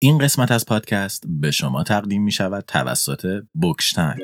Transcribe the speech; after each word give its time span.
این 0.00 0.18
قسمت 0.18 0.50
از 0.50 0.66
پادکست 0.66 1.24
به 1.28 1.50
شما 1.50 1.82
تقدیم 1.82 2.22
می 2.22 2.32
شود 2.32 2.64
توسط 2.64 3.42
بوکشتاین. 3.54 4.18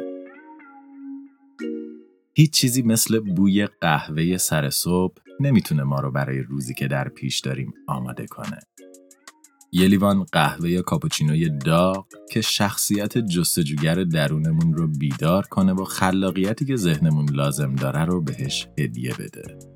هیچ 2.34 2.52
چیزی 2.52 2.82
مثل 2.82 3.20
بوی 3.20 3.66
قهوه 3.66 4.36
سر 4.36 4.70
صبح 4.70 5.14
نمی‌تونه 5.40 5.82
ما 5.82 6.00
رو 6.00 6.10
برای 6.10 6.38
روزی 6.38 6.74
که 6.74 6.88
در 6.88 7.08
پیش 7.08 7.40
داریم 7.40 7.74
آماده 7.88 8.26
کنه. 8.26 8.60
یه 9.72 9.88
لیوان 9.88 10.24
قهوه 10.24 10.82
کاپوچینوی 10.82 11.50
داغ 11.50 12.06
که 12.30 12.40
شخصیت 12.40 13.18
جستجوگر 13.18 13.94
درونمون 13.94 14.74
رو 14.74 14.88
بیدار 14.98 15.46
کنه 15.46 15.72
و 15.72 15.84
خلاقیتی 15.84 16.64
که 16.64 16.76
ذهنمون 16.76 17.28
لازم 17.30 17.74
داره 17.74 18.04
رو 18.04 18.20
بهش 18.20 18.68
هدیه 18.78 19.14
بده. 19.14 19.73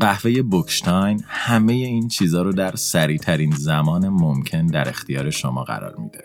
قهوه 0.00 0.42
بوکشتاین 0.42 1.22
همه 1.26 1.72
این 1.72 2.08
چیزها 2.08 2.42
رو 2.42 2.52
در 2.52 2.76
سریعترین 2.76 3.50
زمان 3.50 4.08
ممکن 4.08 4.66
در 4.66 4.88
اختیار 4.88 5.30
شما 5.30 5.64
قرار 5.64 5.96
میده. 5.96 6.24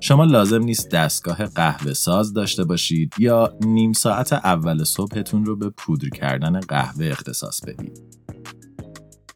شما 0.00 0.24
لازم 0.24 0.62
نیست 0.62 0.90
دستگاه 0.90 1.46
قهوه 1.46 1.92
ساز 1.92 2.32
داشته 2.32 2.64
باشید 2.64 3.14
یا 3.18 3.56
نیم 3.60 3.92
ساعت 3.92 4.32
اول 4.32 4.84
صبحتون 4.84 5.44
رو 5.44 5.56
به 5.56 5.70
پودر 5.70 6.08
کردن 6.08 6.60
قهوه 6.60 7.06
اختصاص 7.06 7.60
بدید. 7.64 8.22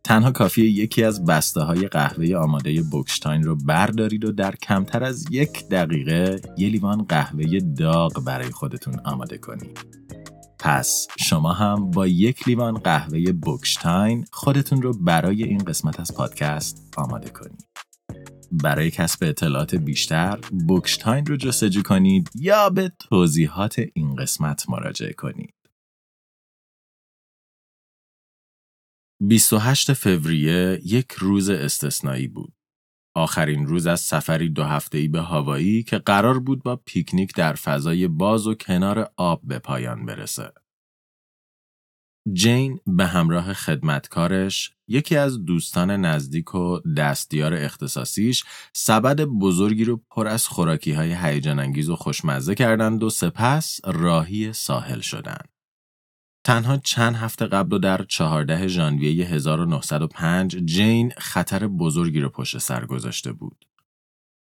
تنها 0.04 0.30
کافی 0.30 0.62
یکی 0.62 1.04
از 1.04 1.24
بسته 1.24 1.60
های 1.60 1.88
قهوه 1.88 2.36
آماده 2.36 2.82
بوکشتاین 2.82 3.42
رو 3.42 3.56
بردارید 3.56 4.24
و 4.24 4.32
در 4.32 4.56
کمتر 4.56 5.04
از 5.04 5.26
یک 5.30 5.68
دقیقه 5.68 6.40
یه 6.58 6.68
لیوان 6.68 7.02
قهوه 7.02 7.60
داغ 7.60 8.24
برای 8.24 8.50
خودتون 8.50 9.00
آماده 9.04 9.38
کنید. 9.38 10.05
پس 10.58 11.06
شما 11.18 11.52
هم 11.52 11.90
با 11.90 12.06
یک 12.06 12.48
لیوان 12.48 12.78
قهوه 12.78 13.32
بوکشتاین 13.32 14.24
خودتون 14.32 14.82
رو 14.82 14.92
برای 14.92 15.44
این 15.44 15.58
قسمت 15.58 16.00
از 16.00 16.14
پادکست 16.14 16.94
آماده 16.96 17.30
کنید. 17.30 17.66
برای 18.52 18.90
کسب 18.90 19.24
اطلاعات 19.24 19.74
بیشتر 19.74 20.40
بوکشتاین 20.68 21.26
رو 21.26 21.36
جستجو 21.36 21.82
کنید 21.82 22.30
یا 22.34 22.70
به 22.70 22.92
توضیحات 22.98 23.80
این 23.94 24.16
قسمت 24.16 24.70
مراجعه 24.70 25.12
کنید. 25.12 25.54
28 29.22 29.92
فوریه 29.92 30.80
یک 30.84 31.12
روز 31.12 31.50
استثنایی 31.50 32.28
بود. 32.28 32.55
آخرین 33.16 33.66
روز 33.66 33.86
از 33.86 34.00
سفری 34.00 34.48
دو 34.48 34.64
هفته‌ای 34.64 35.08
به 35.08 35.20
هاوایی 35.20 35.82
که 35.82 35.98
قرار 35.98 36.40
بود 36.40 36.62
با 36.62 36.76
پیکنیک 36.76 37.34
در 37.34 37.52
فضای 37.52 38.08
باز 38.08 38.46
و 38.46 38.54
کنار 38.54 39.10
آب 39.16 39.40
به 39.44 39.58
پایان 39.58 40.06
برسه. 40.06 40.52
جین 42.32 42.78
به 42.86 43.06
همراه 43.06 43.52
خدمتکارش 43.52 44.72
یکی 44.88 45.16
از 45.16 45.44
دوستان 45.44 45.90
نزدیک 45.90 46.54
و 46.54 46.80
دستیار 46.96 47.54
اختصاصیش 47.54 48.44
سبد 48.72 49.20
بزرگی 49.20 49.84
رو 49.84 50.00
پر 50.10 50.28
از 50.28 50.48
خوراکی 50.48 50.92
های 50.92 51.14
هیجان 51.14 51.58
انگیز 51.58 51.88
و 51.88 51.96
خوشمزه 51.96 52.54
کردند 52.54 53.02
و 53.02 53.10
سپس 53.10 53.80
راهی 53.84 54.52
ساحل 54.52 55.00
شدند. 55.00 55.55
تنها 56.46 56.76
چند 56.76 57.14
هفته 57.14 57.46
قبل 57.46 57.76
و 57.76 57.78
در 57.78 58.04
14 58.08 58.68
ژانویه 58.68 59.26
1905 59.26 60.56
جین 60.56 61.12
خطر 61.18 61.66
بزرگی 61.66 62.20
رو 62.20 62.28
پشت 62.28 62.58
سر 62.58 62.86
گذاشته 62.86 63.32
بود. 63.32 63.66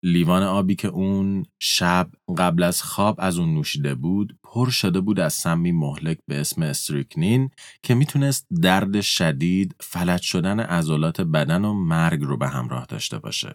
لیوان 0.02 0.42
آبی 0.42 0.74
که 0.74 0.88
اون 0.88 1.46
شب 1.58 2.10
قبل 2.38 2.62
از 2.62 2.82
خواب 2.82 3.16
از 3.18 3.38
اون 3.38 3.54
نوشیده 3.54 3.94
بود 3.94 4.38
پر 4.42 4.70
شده 4.70 5.00
بود 5.00 5.20
از 5.20 5.34
سمی 5.34 5.72
مهلک 5.72 6.18
به 6.26 6.40
اسم 6.40 6.62
استریکنین 6.62 7.50
که 7.82 7.94
می‌تونست 7.94 8.46
درد 8.62 9.00
شدید، 9.00 9.74
فلج 9.80 10.22
شدن 10.22 10.60
عضلات 10.60 11.20
بدن 11.20 11.64
و 11.64 11.74
مرگ 11.74 12.22
رو 12.22 12.36
به 12.36 12.48
همراه 12.48 12.86
داشته 12.86 13.18
باشه. 13.18 13.52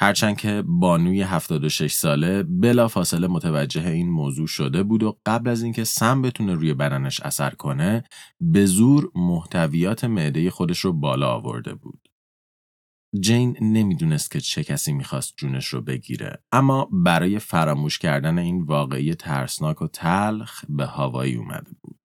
هرچند 0.00 0.36
که 0.36 0.64
بانوی 0.66 1.22
76 1.22 1.92
ساله 1.92 2.42
بلا 2.42 2.88
فاصله 2.88 3.26
متوجه 3.26 3.88
این 3.88 4.10
موضوع 4.10 4.46
شده 4.46 4.82
بود 4.82 5.02
و 5.02 5.18
قبل 5.26 5.50
از 5.50 5.62
اینکه 5.62 5.84
سم 5.84 6.22
بتونه 6.22 6.54
روی 6.54 6.74
بدنش 6.74 7.20
اثر 7.20 7.50
کنه 7.50 8.04
به 8.40 8.66
زور 8.66 9.10
محتویات 9.14 10.04
معده 10.04 10.50
خودش 10.50 10.78
رو 10.78 10.92
بالا 10.92 11.28
آورده 11.28 11.74
بود. 11.74 12.08
جین 13.20 13.56
نمی‌دونست 13.60 14.30
که 14.30 14.40
چه 14.40 14.64
کسی 14.64 14.92
می‌خواست 14.92 15.34
جونش 15.36 15.66
رو 15.66 15.80
بگیره 15.80 16.42
اما 16.52 16.88
برای 16.92 17.38
فراموش 17.38 17.98
کردن 17.98 18.38
این 18.38 18.62
واقعی 18.62 19.14
ترسناک 19.14 19.82
و 19.82 19.88
تلخ 19.88 20.64
به 20.68 20.86
هوایی 20.86 21.34
اومده 21.34 21.70
بود. 21.80 22.03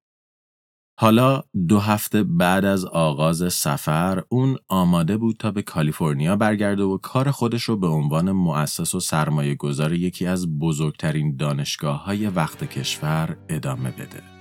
حالا 1.02 1.42
دو 1.68 1.80
هفته 1.80 2.24
بعد 2.24 2.66
از 2.66 2.86
آغاز 2.86 3.54
سفر 3.54 4.24
اون 4.30 4.58
آماده 4.68 5.18
بود 5.18 5.36
تا 5.40 5.52
به 5.52 5.62
کالیفرنیا 5.62 6.36
برگرده 6.36 6.84
و 6.84 6.98
کار 6.98 7.32
خودش 7.32 7.64
رو 7.64 7.78
به 7.78 7.88
عنوان 7.88 8.32
مؤسس 8.32 8.96
و 8.96 9.00
سرمایه 9.00 9.56
گذار 9.56 9.94
یکی 9.94 10.28
از 10.28 10.60
بزرگترین 10.60 11.36
دانشگاه 11.36 12.04
های 12.04 12.28
وقت 12.28 12.64
کشور 12.64 13.38
ادامه 13.50 13.92
بده. 13.92 14.39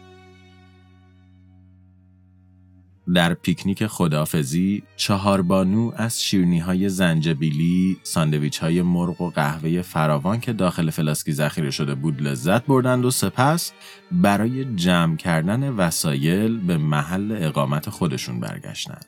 در 3.14 3.34
پیکنیک 3.34 3.86
خدافزی 3.86 4.82
چهار 4.96 5.42
بانو 5.42 5.92
از 5.96 6.22
شیرنی 6.22 6.58
های 6.58 6.88
زنجبیلی، 6.88 7.98
ساندویچ 8.02 8.58
های 8.58 8.82
مرغ 8.82 9.20
و 9.20 9.30
قهوه 9.30 9.82
فراوان 9.82 10.40
که 10.40 10.52
داخل 10.52 10.90
فلاسکی 10.90 11.32
ذخیره 11.32 11.70
شده 11.70 11.94
بود 11.94 12.22
لذت 12.22 12.66
بردند 12.66 13.04
و 13.04 13.10
سپس 13.10 13.72
برای 14.12 14.64
جمع 14.64 15.16
کردن 15.16 15.68
وسایل 15.68 16.58
به 16.58 16.78
محل 16.78 17.38
اقامت 17.40 17.90
خودشون 17.90 18.40
برگشتند. 18.40 19.06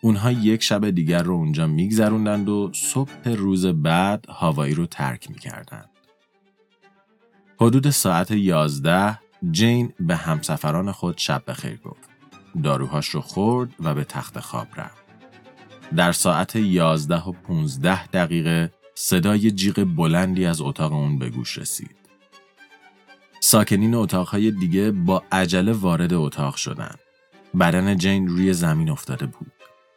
اونها 0.00 0.32
یک 0.32 0.62
شب 0.62 0.90
دیگر 0.90 1.22
رو 1.22 1.34
اونجا 1.34 1.66
میگذروندند 1.66 2.48
و 2.48 2.70
صبح 2.74 3.28
روز 3.28 3.66
بعد 3.66 4.26
هاوایی 4.28 4.74
رو 4.74 4.86
ترک 4.86 5.30
می‌کردند. 5.30 5.88
حدود 7.60 7.90
ساعت 7.90 8.30
یازده 8.30 9.18
جین 9.50 9.92
به 10.00 10.16
همسفران 10.16 10.92
خود 10.92 11.18
شب 11.18 11.42
بخیر 11.46 11.76
گفت. 11.76 12.07
داروهاش 12.62 13.08
رو 13.08 13.20
خورد 13.20 13.70
و 13.80 13.94
به 13.94 14.04
تخت 14.04 14.40
خواب 14.40 14.68
رفت. 14.76 15.04
در 15.96 16.12
ساعت 16.12 16.56
11 16.56 17.16
و 17.16 17.32
15 17.32 18.06
دقیقه 18.06 18.72
صدای 18.94 19.50
جیغ 19.50 19.86
بلندی 19.96 20.46
از 20.46 20.60
اتاق 20.60 20.92
اون 20.92 21.18
به 21.18 21.30
گوش 21.30 21.58
رسید. 21.58 21.96
ساکنین 23.40 23.94
اتاقهای 23.94 24.50
دیگه 24.50 24.90
با 24.90 25.22
عجله 25.32 25.72
وارد 25.72 26.12
اتاق 26.12 26.56
شدند. 26.56 26.98
بدن 27.60 27.96
جین 27.96 28.28
روی 28.28 28.52
زمین 28.52 28.90
افتاده 28.90 29.26
بود. 29.26 29.52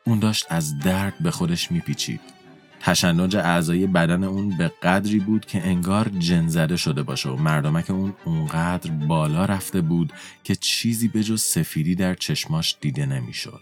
اون 0.06 0.20
داشت 0.20 0.46
از 0.50 0.80
درد 0.80 1.14
به 1.20 1.32
خودش 1.32 1.72
میپیچید. 1.72 2.41
تشنج 2.84 3.36
اعضای 3.36 3.88
بدن 3.88 4.24
اون 4.24 4.58
به 4.58 4.72
قدری 4.84 5.20
بود 5.20 5.46
که 5.46 5.68
انگار 5.68 6.10
جن 6.10 6.48
زده 6.48 6.78
شده 6.78 7.04
باشه 7.04 7.30
و 7.30 7.36
مردمک 7.36 7.92
اون 7.92 8.14
اونقدر 8.26 8.92
بالا 8.92 9.46
رفته 9.46 9.82
بود 9.82 10.14
که 10.44 10.56
چیزی 10.56 11.08
به 11.08 11.24
جز 11.24 11.42
سفیدی 11.42 11.96
در 11.96 12.14
چشماش 12.14 12.78
دیده 12.82 13.06
نمی‌شد. 13.06 13.62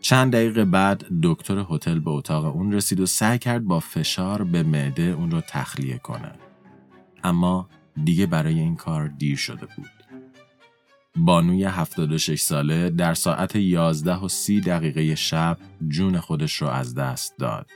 چند 0.00 0.32
دقیقه 0.32 0.64
بعد 0.64 1.04
دکتر 1.22 1.64
هتل 1.70 1.98
به 1.98 2.10
اتاق 2.10 2.56
اون 2.56 2.72
رسید 2.72 3.00
و 3.00 3.06
سعی 3.06 3.38
کرد 3.38 3.64
با 3.64 3.80
فشار 3.80 4.44
به 4.44 4.62
معده 4.62 5.02
اون 5.02 5.30
رو 5.30 5.40
تخلیه 5.40 5.98
کنه. 5.98 6.32
اما 7.24 7.68
دیگه 8.04 8.26
برای 8.26 8.60
این 8.60 8.76
کار 8.76 9.08
دیر 9.08 9.36
شده 9.36 9.66
بود. 9.76 10.01
بانوی 11.16 11.64
76 11.64 12.40
ساله 12.40 12.90
در 12.90 13.14
ساعت 13.14 13.56
11 13.56 14.14
و 14.14 14.28
30 14.28 14.60
دقیقه 14.60 15.14
شب 15.14 15.58
جون 15.88 16.20
خودش 16.20 16.54
رو 16.54 16.68
از 16.68 16.94
دست 16.94 17.38
داد. 17.38 17.70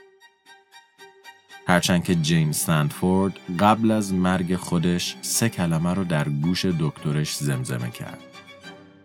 هرچند 1.67 2.03
که 2.03 2.15
جین 2.15 2.51
سندفورد 2.51 3.39
قبل 3.59 3.91
از 3.91 4.13
مرگ 4.13 4.55
خودش 4.55 5.15
سه 5.21 5.49
کلمه 5.49 5.93
رو 5.93 6.03
در 6.03 6.29
گوش 6.29 6.65
دکترش 6.65 7.35
زمزمه 7.35 7.91
کرد. 7.91 8.23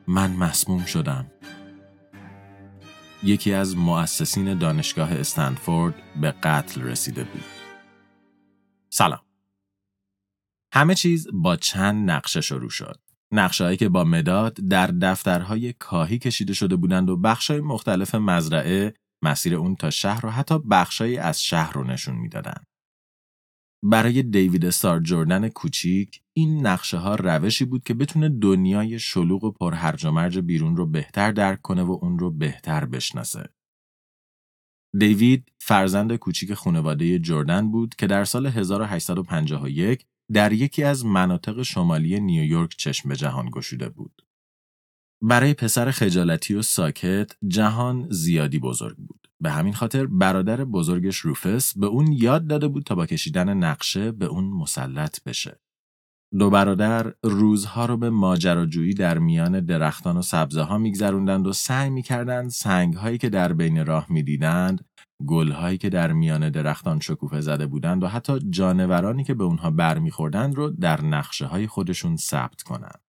من 0.06 0.30
مسموم 0.32 0.84
شدم. 0.84 1.26
یکی 3.22 3.52
از 3.52 3.76
مؤسسین 3.76 4.58
دانشگاه 4.58 5.12
استنفورد 5.12 5.94
به 6.20 6.30
قتل 6.30 6.82
رسیده 6.82 7.24
بود. 7.24 7.44
سلام. 8.90 9.20
همه 10.72 10.94
چیز 10.94 11.28
با 11.32 11.56
چند 11.56 12.10
نقشه 12.10 12.40
شروع 12.40 12.70
شد. 12.70 13.00
نقشههایی 13.32 13.76
که 13.76 13.88
با 13.88 14.04
مداد 14.04 14.54
در 14.54 14.86
دفترهای 14.86 15.72
کاهی 15.72 16.18
کشیده 16.18 16.54
شده 16.54 16.76
بودند 16.76 17.10
و 17.10 17.16
بخشای 17.16 17.60
مختلف 17.60 18.14
مزرعه 18.14 18.94
مسیر 19.24 19.54
اون 19.54 19.76
تا 19.76 19.90
شهر 19.90 20.26
و 20.26 20.30
حتی 20.30 20.58
بخشایی 20.58 21.18
از 21.18 21.42
شهر 21.42 21.72
رو 21.72 21.84
نشون 21.84 22.14
می‌دادند. 22.14 22.66
برای 23.84 24.22
دیوید 24.22 24.66
استار 24.66 25.00
جردن 25.00 25.48
کوچیک 25.48 26.22
این 26.32 26.66
نقشه 26.66 26.96
ها 26.96 27.14
روشی 27.14 27.64
بود 27.64 27.82
که 27.84 27.94
بتونه 27.94 28.28
دنیای 28.28 28.98
شلوغ 28.98 29.44
و 29.44 29.50
پرهرج 29.50 30.04
و 30.04 30.10
مرج 30.10 30.38
بیرون 30.38 30.76
رو 30.76 30.86
بهتر 30.86 31.32
درک 31.32 31.62
کنه 31.62 31.82
و 31.82 31.98
اون 32.02 32.18
رو 32.18 32.30
بهتر 32.30 32.84
بشناسه. 32.84 33.48
دیوید 34.98 35.52
فرزند 35.58 36.16
کوچیک 36.16 36.54
خانواده 36.54 37.18
جردن 37.18 37.70
بود 37.70 37.94
که 37.94 38.06
در 38.06 38.24
سال 38.24 38.46
1851 38.46 40.06
در 40.32 40.52
یکی 40.52 40.82
از 40.82 41.06
مناطق 41.06 41.62
شمالی 41.62 42.20
نیویورک 42.20 42.74
چشم 42.78 43.08
به 43.08 43.16
جهان 43.16 43.50
گشوده 43.52 43.88
بود. 43.88 44.26
برای 45.22 45.54
پسر 45.54 45.90
خجالتی 45.90 46.54
و 46.54 46.62
ساکت 46.62 47.36
جهان 47.48 48.06
زیادی 48.10 48.58
بزرگ 48.58 48.96
بود. 48.96 49.28
به 49.40 49.50
همین 49.50 49.72
خاطر 49.72 50.06
برادر 50.06 50.64
بزرگش 50.64 51.16
روفس 51.16 51.78
به 51.78 51.86
اون 51.86 52.12
یاد 52.12 52.46
داده 52.46 52.68
بود 52.68 52.84
تا 52.84 52.94
با 52.94 53.06
کشیدن 53.06 53.54
نقشه 53.54 54.12
به 54.12 54.26
اون 54.26 54.44
مسلط 54.44 55.22
بشه. 55.22 55.60
دو 56.38 56.50
برادر 56.50 57.14
روزها 57.22 57.86
رو 57.86 57.96
به 57.96 58.10
ماجراجویی 58.10 58.94
در 58.94 59.18
میان 59.18 59.60
درختان 59.60 60.16
و 60.16 60.22
سبزه 60.22 60.62
ها 60.62 60.78
میگذروندند 60.78 61.46
و 61.46 61.52
سعی 61.52 61.90
می‌کردند 61.90 62.50
سنگ 62.50 62.94
هایی 62.94 63.18
که 63.18 63.28
در 63.28 63.52
بین 63.52 63.86
راه 63.86 64.06
می‌دیدند 64.08 64.84
گل 65.26 65.52
هایی 65.52 65.78
که 65.78 65.90
در 65.90 66.12
میان 66.12 66.50
درختان 66.50 67.00
شکوفه 67.00 67.40
زده 67.40 67.66
بودند 67.66 68.02
و 68.02 68.06
حتی 68.06 68.38
جانورانی 68.50 69.24
که 69.24 69.34
به 69.34 69.44
اونها 69.44 69.70
برمیخوردند 69.70 70.54
رو 70.54 70.70
در 70.70 71.00
نقشه 71.00 71.46
های 71.46 71.66
خودشون 71.66 72.16
ثبت 72.16 72.62
کنند. 72.62 73.00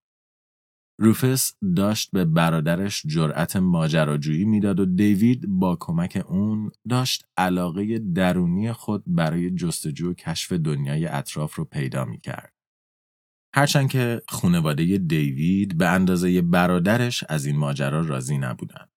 روفس 1.00 1.54
داشت 1.76 2.12
به 2.12 2.26
برادرش 2.26 3.04
جرأت 3.06 3.56
ماجراجویی 3.56 4.46
می‌داد 4.46 4.80
و 4.80 4.86
دیوید 4.86 5.46
با 5.48 5.78
کمک 5.80 6.24
اون 6.28 6.72
داشت 6.90 7.26
علاقه 7.38 8.00
درونی 8.00 8.72
خود 8.72 9.04
برای 9.08 9.52
جستجو 9.52 10.12
و 10.12 10.14
کشف 10.14 10.54
دنیای 10.54 11.06
اطراف 11.06 11.56
رو 11.56 11.66
پیدا 11.66 12.06
می‌کرد. 12.06 12.54
هرچند 13.56 13.90
که 13.90 14.22
خانواده 14.28 14.98
دیوید 14.98 15.78
به 15.78 15.88
اندازه 15.88 16.42
برادرش 16.42 17.24
از 17.30 17.46
این 17.46 17.58
ماجرا 17.58 18.02
راضی 18.02 18.38
نبودند. 18.38 18.93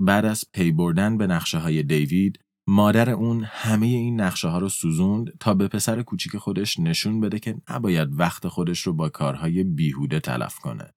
بعد 0.00 0.24
از 0.24 0.44
پی 0.52 0.72
بردن 0.72 1.18
به 1.18 1.26
نقشه 1.26 1.58
های 1.58 1.82
دیوید، 1.82 2.38
مادر 2.68 3.10
اون 3.10 3.44
همه 3.44 3.86
این 3.86 4.20
نقشه 4.20 4.48
ها 4.48 4.58
رو 4.58 4.68
سوزوند 4.68 5.38
تا 5.40 5.54
به 5.54 5.68
پسر 5.68 6.02
کوچیک 6.02 6.36
خودش 6.36 6.78
نشون 6.78 7.20
بده 7.20 7.38
که 7.38 7.56
نباید 7.70 8.08
وقت 8.20 8.48
خودش 8.48 8.80
رو 8.80 8.92
با 8.92 9.08
کارهای 9.08 9.64
بیهوده 9.64 10.20
تلف 10.20 10.58
کنه. 10.58 10.94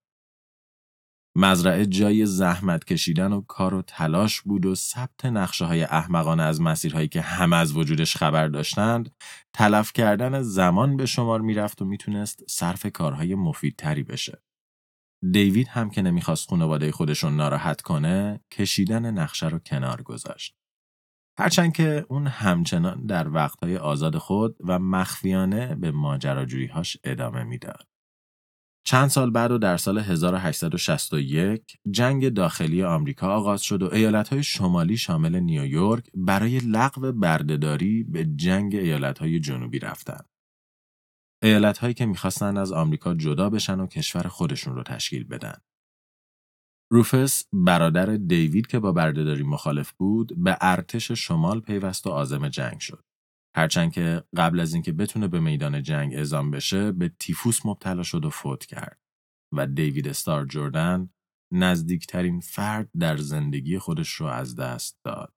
مزرعه 1.35 1.85
جای 1.85 2.25
زحمت 2.25 2.83
کشیدن 2.83 3.33
و 3.33 3.41
کار 3.41 3.73
و 3.73 3.81
تلاش 3.81 4.41
بود 4.41 4.65
و 4.65 4.75
ثبت 4.75 5.25
نقشه 5.25 5.65
های 5.65 5.83
احمقانه 5.83 6.43
از 6.43 6.61
مسیرهایی 6.61 7.07
که 7.07 7.21
همه 7.21 7.55
از 7.55 7.77
وجودش 7.77 8.15
خبر 8.15 8.47
داشتند 8.47 9.11
تلف 9.53 9.93
کردن 9.93 10.41
زمان 10.41 10.97
به 10.97 11.05
شمار 11.05 11.41
می‌رفت 11.41 11.81
و 11.81 11.85
می‌تونست 11.85 12.43
صرف 12.49 12.85
کارهای 12.85 13.35
مفیدتری 13.35 14.03
بشه. 14.03 14.41
دیوید 15.29 15.67
هم 15.67 15.89
که 15.89 16.01
نمی‌خواست 16.01 16.49
خانواده 16.49 16.91
خودشون 16.91 17.35
ناراحت 17.35 17.81
کنه 17.81 18.39
کشیدن 18.51 19.11
نقشه 19.11 19.47
رو 19.47 19.59
کنار 19.59 20.01
گذاشت. 20.01 20.55
هرچند 21.37 21.73
که 21.73 22.05
اون 22.09 22.27
همچنان 22.27 23.05
در 23.05 23.29
وقتهای 23.29 23.77
آزاد 23.77 24.17
خود 24.17 24.57
و 24.59 24.79
مخفیانه 24.79 25.75
به 25.75 25.91
ماجراجوییهاش 25.91 26.97
ادامه 27.03 27.43
می‌داد. 27.43 27.87
چند 28.83 29.09
سال 29.09 29.31
بعد 29.31 29.51
و 29.51 29.57
در 29.57 29.77
سال 29.77 29.97
1861 29.97 31.77
جنگ 31.91 32.29
داخلی 32.29 32.83
آمریکا 32.83 33.27
آغاز 33.27 33.61
شد 33.61 33.83
و 33.83 33.93
ایالتهای 33.93 34.43
شمالی 34.43 34.97
شامل 34.97 35.39
نیویورک 35.39 36.05
برای 36.13 36.59
لغو 36.59 37.11
بردهداری 37.11 38.03
به 38.03 38.25
جنگ 38.25 38.75
ایالتهای 38.75 39.39
جنوبی 39.39 39.79
رفتند. 39.79 40.30
ایالتهایی 41.43 41.93
که 41.93 42.05
می‌خواستند 42.05 42.57
از 42.57 42.71
آمریکا 42.71 43.13
جدا 43.13 43.49
بشن 43.49 43.79
و 43.79 43.87
کشور 43.87 44.27
خودشون 44.27 44.75
رو 44.75 44.83
تشکیل 44.83 45.23
بدن. 45.23 45.57
روفس 46.91 47.43
برادر 47.53 48.05
دیوید 48.05 48.67
که 48.67 48.79
با 48.79 48.91
بردهداری 48.91 49.43
مخالف 49.43 49.91
بود 49.91 50.43
به 50.43 50.57
ارتش 50.61 51.11
شمال 51.11 51.59
پیوست 51.59 52.07
و 52.07 52.09
عازم 52.09 52.49
جنگ 52.49 52.79
شد. 52.79 53.05
هرچند 53.55 53.91
که 53.91 54.23
قبل 54.37 54.59
از 54.59 54.73
اینکه 54.73 54.91
بتونه 54.91 55.27
به 55.27 55.39
میدان 55.39 55.83
جنگ 55.83 56.13
اعزام 56.13 56.51
بشه 56.51 56.91
به 56.91 57.11
تیفوس 57.19 57.65
مبتلا 57.65 58.03
شد 58.03 58.25
و 58.25 58.29
فوت 58.29 58.65
کرد 58.65 58.99
و 59.53 59.67
دیوید 59.67 60.07
استار 60.07 60.45
جردن 60.45 61.09
نزدیکترین 61.53 62.39
فرد 62.39 62.89
در 62.99 63.17
زندگی 63.17 63.79
خودش 63.79 64.09
رو 64.13 64.25
از 64.25 64.55
دست 64.55 64.99
داد. 65.03 65.33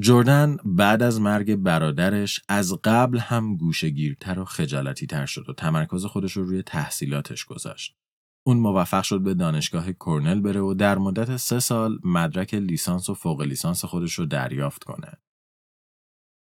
جردن 0.00 0.56
بعد 0.64 1.02
از 1.02 1.20
مرگ 1.20 1.54
برادرش 1.54 2.40
از 2.48 2.72
قبل 2.84 3.18
هم 3.18 3.56
گوشگیرتر 3.56 4.38
و 4.38 4.44
خجالتی 4.44 5.06
تر 5.06 5.26
شد 5.26 5.48
و 5.48 5.52
تمرکز 5.52 6.04
خودش 6.04 6.32
رو 6.32 6.44
روی 6.44 6.62
تحصیلاتش 6.62 7.44
گذاشت. 7.44 7.96
اون 8.46 8.56
موفق 8.56 9.02
شد 9.02 9.20
به 9.20 9.34
دانشگاه 9.34 9.92
کرنل 9.92 10.40
بره 10.40 10.60
و 10.60 10.74
در 10.74 10.98
مدت 10.98 11.36
سه 11.36 11.60
سال 11.60 11.98
مدرک 12.04 12.54
لیسانس 12.54 13.08
و 13.08 13.14
فوق 13.14 13.42
لیسانس 13.42 13.84
خودش 13.84 14.14
رو 14.14 14.26
دریافت 14.26 14.84
کنه. 14.84 15.12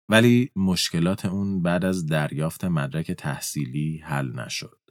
ولی 0.09 0.51
مشکلات 0.57 1.25
اون 1.25 1.63
بعد 1.63 1.85
از 1.85 2.07
دریافت 2.07 2.65
مدرک 2.65 3.13
تحصیلی 3.13 3.99
حل 4.05 4.33
نشد. 4.33 4.84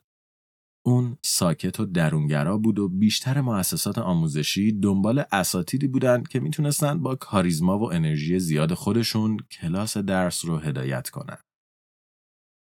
اون 0.86 1.18
ساکت 1.22 1.80
و 1.80 1.86
درونگرا 1.86 2.58
بود 2.58 2.80
و 2.80 2.90
بیشتر 2.90 3.42
مؤسسات 3.42 3.98
آموزشی 3.98 4.72
دنبال 4.72 5.24
اساتیدی 5.32 5.88
بودند 5.88 6.28
که 6.28 6.40
می‌تونستند 6.40 7.02
با 7.02 7.16
کاریزما 7.16 7.80
و 7.80 7.94
انرژی 7.94 8.40
زیاد 8.40 8.74
خودشون 8.74 9.38
کلاس 9.52 9.98
درس 9.98 10.46
رو 10.46 10.58
هدایت 10.58 11.10
کنند. 11.10 11.44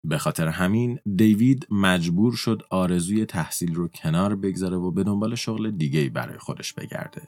به 0.07 0.17
خاطر 0.17 0.47
همین 0.47 0.99
دیوید 1.15 1.67
مجبور 1.71 2.33
شد 2.35 2.61
آرزوی 2.69 3.25
تحصیل 3.25 3.75
رو 3.75 3.87
کنار 3.87 4.35
بگذاره 4.35 4.77
و 4.77 4.91
به 4.91 5.03
دنبال 5.03 5.35
شغل 5.35 5.71
دیگه 5.71 6.09
برای 6.09 6.37
خودش 6.37 6.73
بگرده. 6.73 7.27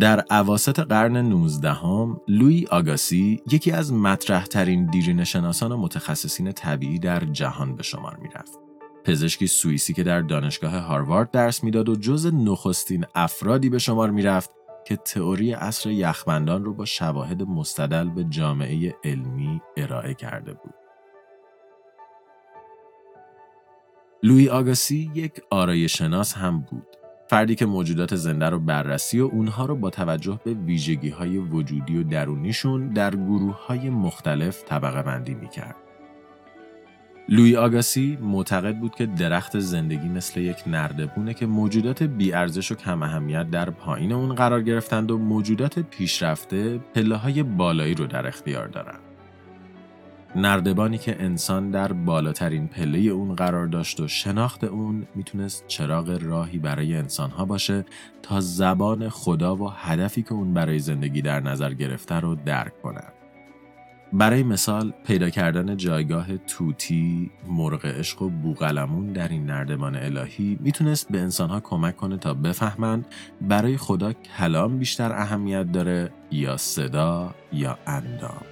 در 0.00 0.20
عواست 0.20 0.80
قرن 0.80 1.16
19 1.16 1.72
هم، 1.72 2.20
لوی 2.28 2.66
آگاسی 2.70 3.42
یکی 3.50 3.72
از 3.72 3.92
مطرحترین 3.92 4.86
دیرین 4.86 5.24
شناسان 5.24 5.72
و 5.72 5.76
متخصصین 5.76 6.52
طبیعی 6.52 6.98
در 6.98 7.20
جهان 7.20 7.76
به 7.76 7.82
شمار 7.82 8.16
می‌رفت. 8.16 8.58
پزشکی 9.04 9.46
سوئیسی 9.46 9.92
که 9.92 10.02
در 10.02 10.20
دانشگاه 10.20 10.76
هاروارد 10.76 11.30
درس 11.30 11.64
می‌داد 11.64 11.88
و 11.88 11.96
جز 11.96 12.34
نخستین 12.34 13.04
افرادی 13.14 13.68
به 13.68 13.78
شمار 13.78 14.10
می‌رفت 14.10 14.50
که 14.86 14.96
تئوری 14.96 15.54
اصر 15.54 15.90
یخبندان 15.90 16.64
رو 16.64 16.74
با 16.74 16.84
شواهد 16.84 17.42
مستدل 17.42 18.08
به 18.08 18.24
جامعه 18.24 18.96
علمی 19.04 19.60
ارائه 19.76 20.14
کرده 20.14 20.52
بود. 20.52 20.74
لوی 24.22 24.48
آگاسی 24.48 25.10
یک 25.14 25.40
آرای 25.50 25.88
شناس 25.88 26.34
هم 26.34 26.60
بود 26.60 27.01
فردی 27.32 27.54
که 27.54 27.66
موجودات 27.66 28.16
زنده 28.16 28.48
رو 28.48 28.58
بررسی 28.58 29.20
و 29.20 29.24
اونها 29.24 29.66
رو 29.66 29.76
با 29.76 29.90
توجه 29.90 30.40
به 30.44 30.54
ویژگی 30.54 31.08
های 31.08 31.38
وجودی 31.38 31.98
و 31.98 32.02
درونیشون 32.02 32.88
در 32.88 33.10
گروه 33.10 33.66
های 33.66 33.90
مختلف 33.90 34.64
طبقه 34.64 35.02
بندی 35.02 35.34
می 35.34 35.48
کرد. 35.48 35.76
لوی 37.28 37.56
آگاسی 37.56 38.18
معتقد 38.20 38.78
بود 38.78 38.94
که 38.94 39.06
درخت 39.06 39.58
زندگی 39.58 40.08
مثل 40.08 40.40
یک 40.40 40.56
نردبونه 40.66 41.34
که 41.34 41.46
موجودات 41.46 42.02
بیارزش 42.02 42.72
و 42.72 42.74
کم 42.74 43.02
اهمیت 43.02 43.50
در 43.50 43.70
پایین 43.70 44.12
اون 44.12 44.34
قرار 44.34 44.62
گرفتند 44.62 45.10
و 45.10 45.18
موجودات 45.18 45.78
پیشرفته 45.78 46.78
پله 46.94 47.16
های 47.16 47.42
بالایی 47.42 47.94
رو 47.94 48.06
در 48.06 48.26
اختیار 48.26 48.66
دارند. 48.66 49.11
نردبانی 50.36 50.98
که 50.98 51.22
انسان 51.22 51.70
در 51.70 51.92
بالاترین 51.92 52.68
پله 52.68 52.98
اون 52.98 53.34
قرار 53.34 53.66
داشت 53.66 54.00
و 54.00 54.08
شناخت 54.08 54.64
اون 54.64 55.06
می‌تونست 55.14 55.64
چراغ 55.66 56.18
راهی 56.22 56.58
برای 56.58 56.96
انسانها 56.96 57.44
باشه 57.44 57.84
تا 58.22 58.40
زبان 58.40 59.08
خدا 59.08 59.56
و 59.56 59.70
هدفی 59.70 60.22
که 60.22 60.32
اون 60.32 60.54
برای 60.54 60.78
زندگی 60.78 61.22
در 61.22 61.40
نظر 61.40 61.74
گرفته 61.74 62.14
رو 62.14 62.34
درک 62.34 62.82
کنند. 62.82 63.12
برای 64.12 64.42
مثال 64.42 64.92
پیدا 65.06 65.30
کردن 65.30 65.76
جایگاه 65.76 66.36
توتی، 66.36 67.30
مرغ 67.48 67.86
عشق 67.86 68.22
و 68.22 68.28
بوغلمون 68.28 69.06
در 69.06 69.28
این 69.28 69.46
نردبان 69.46 69.96
الهی 69.96 70.58
می‌تونست 70.60 71.12
به 71.12 71.20
انسانها 71.20 71.60
کمک 71.60 71.96
کنه 71.96 72.16
تا 72.16 72.34
بفهمند 72.34 73.06
برای 73.40 73.76
خدا 73.76 74.12
کلام 74.12 74.78
بیشتر 74.78 75.12
اهمیت 75.12 75.72
داره 75.72 76.10
یا 76.30 76.56
صدا 76.56 77.34
یا 77.52 77.78
اندام. 77.86 78.51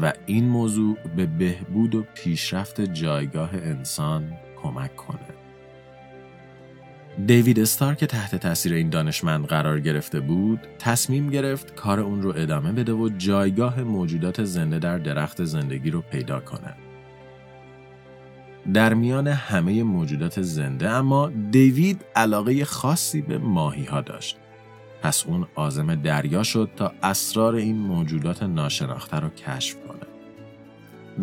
و 0.00 0.12
این 0.26 0.48
موضوع 0.48 0.96
به 1.16 1.26
بهبود 1.26 1.94
و 1.94 2.04
پیشرفت 2.14 2.80
جایگاه 2.80 3.50
انسان 3.54 4.32
کمک 4.62 4.96
کنه. 4.96 5.42
دیوید 7.26 7.60
استار 7.60 7.94
که 7.94 8.06
تحت 8.06 8.36
تاثیر 8.36 8.74
این 8.74 8.90
دانشمند 8.90 9.46
قرار 9.46 9.80
گرفته 9.80 10.20
بود 10.20 10.60
تصمیم 10.78 11.30
گرفت 11.30 11.74
کار 11.74 12.00
اون 12.00 12.22
رو 12.22 12.32
ادامه 12.36 12.72
بده 12.72 12.92
و 12.92 13.08
جایگاه 13.08 13.80
موجودات 13.80 14.44
زنده 14.44 14.78
در 14.78 14.98
درخت 14.98 15.44
زندگی 15.44 15.90
رو 15.90 16.00
پیدا 16.00 16.40
کنه. 16.40 16.74
در 18.74 18.94
میان 18.94 19.28
همه 19.28 19.82
موجودات 19.82 20.42
زنده 20.42 20.90
اما 20.90 21.32
دیوید 21.50 22.04
علاقه 22.16 22.64
خاصی 22.64 23.22
به 23.22 23.38
ماهی 23.38 23.84
ها 23.84 24.00
داشت. 24.00 24.38
پس 25.02 25.26
اون 25.26 25.46
آزم 25.54 25.94
دریا 25.94 26.42
شد 26.42 26.70
تا 26.76 26.92
اسرار 27.02 27.54
این 27.54 27.78
موجودات 27.78 28.42
ناشناخته 28.42 29.16
رو 29.16 29.28
کشف 29.28 29.76
کنه. 29.88 30.12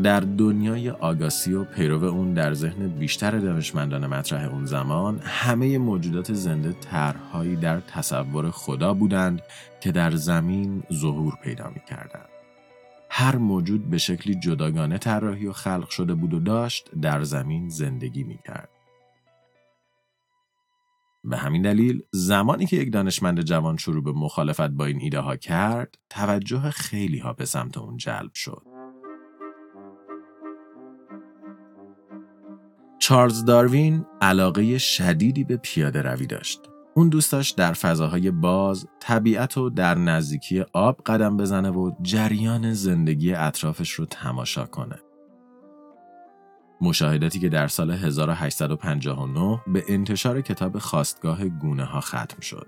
در 0.04 0.20
دنیای 0.20 0.90
آگاسی 0.90 1.54
و 1.54 1.64
پیرو 1.64 2.04
اون 2.04 2.34
در 2.34 2.54
ذهن 2.54 2.88
بیشتر 2.88 3.32
دانشمندان 3.32 4.08
مطرح 4.08 4.50
اون 4.50 4.66
زمان 4.66 5.20
همه 5.24 5.78
موجودات 5.78 6.34
زنده 6.34 6.74
طرحهایی 6.74 7.56
در 7.56 7.80
تصور 7.80 8.52
خدا 8.52 8.94
بودند 8.94 9.42
که 9.82 9.92
در 9.92 10.16
زمین 10.16 10.84
ظهور 10.94 11.34
پیدا 11.44 11.70
می 11.70 11.82
کردن. 11.90 12.26
هر 13.10 13.36
موجود 13.36 13.90
به 13.90 13.98
شکلی 13.98 14.36
جداگانه 14.36 14.98
طراحی 14.98 15.48
و 15.48 15.54
خلق 15.54 15.90
شده 15.90 16.14
بود 16.14 16.34
و 16.34 16.40
داشت 16.40 16.90
در 17.02 17.24
زمین 17.24 17.70
زندگی 17.70 18.24
می 18.24 18.40
کرد. 18.46 18.70
به 21.30 21.38
همین 21.38 21.62
دلیل 21.62 22.04
زمانی 22.12 22.66
که 22.66 22.76
یک 22.76 22.94
دانشمند 22.94 23.42
جوان 23.42 23.78
شروع 23.78 24.04
به 24.04 24.12
مخالفت 24.12 24.70
با 24.70 24.86
این 24.86 25.00
ایده 25.02 25.20
ها 25.20 25.36
کرد 25.36 25.98
توجه 26.10 26.70
خیلی 26.70 27.20
ها 27.20 27.34
به 27.34 27.46
سمت 27.46 27.78
اون 27.78 27.98
جلب 27.98 28.34
شد. 28.34 28.62
چارلز 33.00 33.46
داروین 33.46 34.06
علاقه 34.22 34.78
شدیدی 34.78 35.44
به 35.44 35.58
پیاده 35.58 36.02
روی 36.02 36.28
داشت. 36.28 36.62
اون 36.96 37.10
دوست 37.10 37.32
داشت 37.32 37.58
در 37.58 37.74
فضاهای 37.74 38.32
باز 38.32 38.88
طبیعت 39.00 39.58
و 39.58 39.70
در 39.70 39.96
نزدیکی 39.96 40.66
آب 40.74 41.02
قدم 41.06 41.38
بزنه 41.38 41.70
و 41.70 41.92
جریان 42.02 42.74
زندگی 42.74 43.34
اطرافش 43.34 43.92
رو 43.92 44.06
تماشا 44.06 44.66
کنه. 44.66 45.00
مشاهداتی 46.82 47.40
که 47.40 47.50
در 47.50 47.68
سال 47.68 47.92
1859 47.92 49.62
به 49.68 49.84
انتشار 49.90 50.42
کتاب 50.42 50.78
خواستگاه 50.78 51.46
گونه 51.46 51.84
ها 51.84 52.02
ختم 52.02 52.40
شد. 52.42 52.68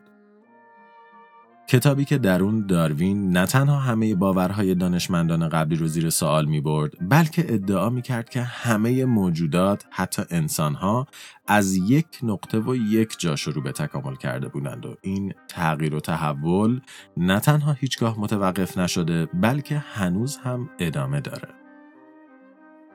کتابی 1.71 2.05
که 2.05 2.17
در 2.17 2.43
اون 2.43 2.67
داروین 2.67 3.29
نه 3.29 3.45
تنها 3.45 3.79
همه 3.79 4.15
باورهای 4.15 4.75
دانشمندان 4.75 5.49
قبلی 5.49 5.75
رو 5.75 5.87
زیر 5.87 6.09
سوال 6.09 6.45
می 6.45 6.61
برد 6.61 6.91
بلکه 7.09 7.53
ادعا 7.53 7.89
می 7.89 8.01
کرد 8.01 8.29
که 8.29 8.41
همه 8.41 9.05
موجودات 9.05 9.85
حتی 9.89 10.21
انسانها 10.29 11.07
از 11.47 11.75
یک 11.75 12.05
نقطه 12.23 12.59
و 12.59 12.75
یک 12.75 13.19
جا 13.19 13.35
شروع 13.35 13.63
به 13.63 13.71
تکامل 13.71 14.15
کرده 14.15 14.47
بودند 14.47 14.85
و 14.85 14.95
این 15.01 15.33
تغییر 15.47 15.95
و 15.95 15.99
تحول 15.99 16.81
نه 17.17 17.39
تنها 17.39 17.71
هیچگاه 17.73 18.19
متوقف 18.19 18.77
نشده 18.77 19.25
بلکه 19.25 19.77
هنوز 19.77 20.37
هم 20.37 20.69
ادامه 20.79 21.21
داره. 21.21 21.60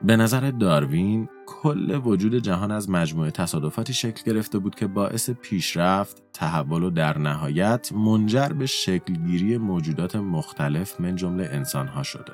به 0.03 0.15
نظر 0.15 0.51
داروین 0.51 1.29
کل 1.45 2.01
وجود 2.03 2.35
جهان 2.35 2.71
از 2.71 2.89
مجموعه 2.89 3.31
تصادفاتی 3.31 3.93
شکل 3.93 4.31
گرفته 4.31 4.59
بود 4.59 4.75
که 4.75 4.87
باعث 4.87 5.29
پیشرفت، 5.29 6.23
تحول 6.33 6.83
و 6.83 6.89
در 6.89 7.17
نهایت 7.17 7.93
منجر 7.93 8.49
به 8.49 8.65
شکلگیری 8.65 9.57
موجودات 9.57 10.15
مختلف 10.15 11.01
من 11.01 11.15
جمله 11.15 11.49
انسانها 11.51 12.03
شده. 12.03 12.33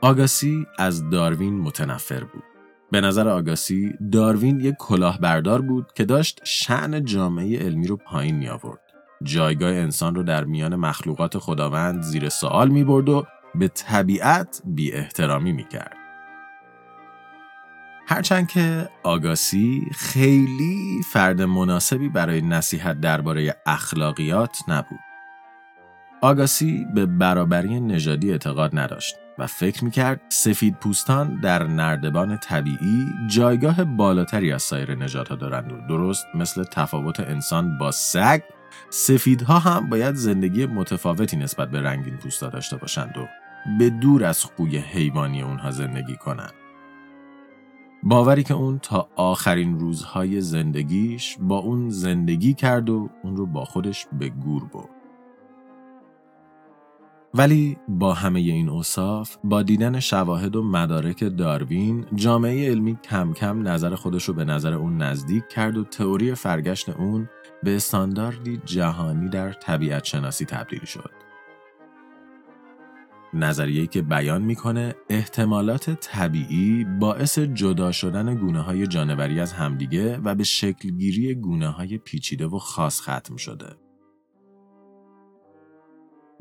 آگاسی 0.00 0.66
از 0.78 1.10
داروین 1.10 1.60
متنفر 1.60 2.24
بود. 2.24 2.42
به 2.90 3.00
نظر 3.00 3.28
آگاسی 3.28 3.92
داروین 4.12 4.60
یک 4.60 4.74
کلاهبردار 4.78 5.60
بود 5.62 5.92
که 5.94 6.04
داشت 6.04 6.40
شعن 6.44 7.04
جامعه 7.04 7.58
علمی 7.58 7.86
رو 7.86 7.96
پایین 7.96 8.36
می 8.36 8.48
آورد. 8.48 8.80
جایگاه 9.22 9.72
انسان 9.72 10.14
رو 10.14 10.22
در 10.22 10.44
میان 10.44 10.76
مخلوقات 10.76 11.38
خداوند 11.38 12.02
زیر 12.02 12.28
سوال 12.28 12.68
می 12.68 12.84
برد 12.84 13.08
و 13.08 13.26
به 13.54 13.68
طبیعت 13.68 14.62
بی 14.64 14.92
احترامی 14.92 15.52
می 15.52 15.64
کرد. 15.64 15.96
هرچند 18.06 18.48
که 18.48 18.88
آگاسی 19.02 19.82
خیلی 19.92 21.00
فرد 21.12 21.42
مناسبی 21.42 22.08
برای 22.08 22.40
نصیحت 22.40 23.00
درباره 23.00 23.56
اخلاقیات 23.66 24.58
نبود. 24.68 25.00
آگاسی 26.22 26.86
به 26.94 27.06
برابری 27.06 27.80
نژادی 27.80 28.30
اعتقاد 28.32 28.78
نداشت 28.78 29.16
و 29.38 29.46
فکر 29.46 29.84
می‌کرد 29.84 30.20
سفید 30.28 30.74
پوستان 30.74 31.40
در 31.40 31.66
نردبان 31.66 32.36
طبیعی 32.36 33.06
جایگاه 33.26 33.84
بالاتری 33.84 34.52
از 34.52 34.62
سایر 34.62 34.94
نژادها 34.94 35.34
دارند 35.34 35.72
و 35.72 35.86
درست 35.88 36.26
مثل 36.34 36.64
تفاوت 36.64 37.20
انسان 37.20 37.78
با 37.78 37.90
سگ 37.90 38.42
سفیدها 38.90 39.58
هم 39.58 39.88
باید 39.88 40.14
زندگی 40.14 40.66
متفاوتی 40.66 41.36
نسبت 41.36 41.70
به 41.70 41.80
رنگین 41.80 42.16
پوستا 42.16 42.48
داشته 42.48 42.76
باشند 42.76 43.18
و 43.18 43.28
به 43.78 43.90
دور 43.90 44.24
از 44.24 44.44
خوی 44.44 44.76
حیوانی 44.76 45.42
اونها 45.42 45.70
زندگی 45.70 46.16
کنند. 46.16 46.52
باوری 48.02 48.42
که 48.42 48.54
اون 48.54 48.78
تا 48.78 49.08
آخرین 49.16 49.78
روزهای 49.78 50.40
زندگیش 50.40 51.36
با 51.40 51.58
اون 51.58 51.90
زندگی 51.90 52.54
کرد 52.54 52.90
و 52.90 53.10
اون 53.22 53.36
رو 53.36 53.46
با 53.46 53.64
خودش 53.64 54.06
به 54.12 54.28
گور 54.28 54.64
برد. 54.64 55.00
ولی 57.34 57.76
با 57.88 58.14
همه 58.14 58.40
این 58.40 58.68
اوصاف 58.68 59.36
با 59.44 59.62
دیدن 59.62 60.00
شواهد 60.00 60.56
و 60.56 60.62
مدارک 60.62 61.36
داروین 61.36 62.06
جامعه 62.14 62.70
علمی 62.70 62.98
کم 63.04 63.32
کم 63.32 63.68
نظر 63.68 63.94
خودش 63.94 64.24
رو 64.24 64.34
به 64.34 64.44
نظر 64.44 64.74
اون 64.74 64.96
نزدیک 65.02 65.48
کرد 65.48 65.76
و 65.76 65.84
تئوری 65.84 66.34
فرگشت 66.34 66.88
اون 66.88 67.28
به 67.62 67.76
استانداردی 67.76 68.60
جهانی 68.64 69.28
در 69.28 69.52
طبیعت 69.52 70.04
شناسی 70.04 70.44
تبدیل 70.44 70.84
شد. 70.84 71.29
نظریه‌ای 73.34 73.86
که 73.86 74.02
بیان 74.02 74.42
می‌کنه 74.42 74.94
احتمالات 75.08 75.90
طبیعی 75.90 76.86
باعث 77.00 77.38
جدا 77.38 77.92
شدن 77.92 78.34
گونه 78.34 78.60
های 78.60 78.86
جانوری 78.86 79.40
از 79.40 79.52
همدیگه 79.52 80.16
و 80.16 80.34
به 80.34 80.44
شکلگیری 80.44 81.34
گونه 81.34 81.68
های 81.68 81.98
پیچیده 81.98 82.46
و 82.46 82.58
خاص 82.58 83.00
ختم 83.00 83.36
شده. 83.36 83.66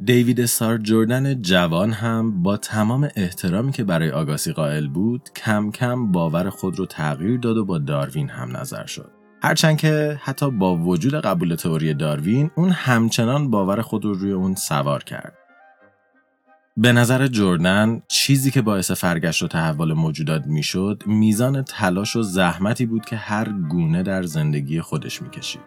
دیوید 0.03 0.45
سار 0.45 0.77
جوردن 0.77 1.41
جوان 1.41 1.91
هم 1.91 2.43
با 2.43 2.57
تمام 2.57 3.09
احترامی 3.15 3.71
که 3.71 3.83
برای 3.83 4.11
آگاسی 4.11 4.51
قائل 4.51 4.87
بود 4.87 5.29
کم 5.35 5.71
کم 5.71 6.11
باور 6.11 6.49
خود 6.49 6.79
رو 6.79 6.85
تغییر 6.85 7.39
داد 7.39 7.57
و 7.57 7.65
با 7.65 7.77
داروین 7.77 8.29
هم 8.29 8.57
نظر 8.57 8.85
شد. 8.85 9.11
هرچند 9.43 9.77
که 9.77 10.19
حتی 10.21 10.51
با 10.51 10.75
وجود 10.77 11.13
قبول 11.13 11.55
تئوری 11.55 11.93
داروین 11.93 12.51
اون 12.55 12.69
همچنان 12.69 13.51
باور 13.51 13.81
خود 13.81 14.05
رو 14.05 14.13
روی 14.13 14.31
اون 14.31 14.55
سوار 14.55 15.03
کرد. 15.03 15.33
به 16.81 16.91
نظر 16.91 17.27
جردن 17.27 18.01
چیزی 18.07 18.51
که 18.51 18.61
باعث 18.61 18.91
فرگشت 18.91 19.43
و 19.43 19.47
تحول 19.47 19.93
موجودات 19.93 20.47
می‌شد 20.47 21.03
میزان 21.05 21.63
تلاش 21.63 22.15
و 22.15 22.21
زحمتی 22.21 22.85
بود 22.85 23.05
که 23.05 23.15
هر 23.15 23.49
گونه 23.69 24.03
در 24.03 24.23
زندگی 24.23 24.81
خودش 24.81 25.21
می‌کشید. 25.21 25.61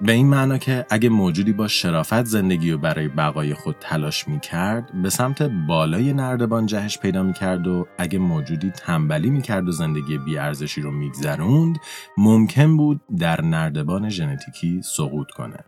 به 0.00 0.12
این 0.12 0.26
معنا 0.26 0.58
که 0.58 0.86
اگه 0.90 1.08
موجودی 1.08 1.52
با 1.52 1.68
شرافت 1.68 2.24
زندگی 2.24 2.70
و 2.70 2.78
برای 2.78 3.08
بقای 3.08 3.54
خود 3.54 3.76
تلاش 3.80 4.28
می‌کرد 4.28 5.02
به 5.02 5.10
سمت 5.10 5.42
بالای 5.42 6.12
نردبان 6.12 6.66
جهش 6.66 6.98
پیدا 6.98 7.22
می‌کرد 7.22 7.66
و 7.66 7.86
اگه 7.98 8.18
موجودی 8.18 8.70
تنبلی 8.70 9.30
می‌کرد 9.30 9.68
و 9.68 9.72
زندگی 9.72 10.18
بیارزشی 10.18 10.80
رو 10.80 10.90
میگذروند 10.90 11.78
ممکن 12.16 12.76
بود 12.76 13.00
در 13.18 13.40
نردبان 13.40 14.08
ژنتیکی 14.08 14.82
سقوط 14.82 15.30
کنه. 15.30 15.64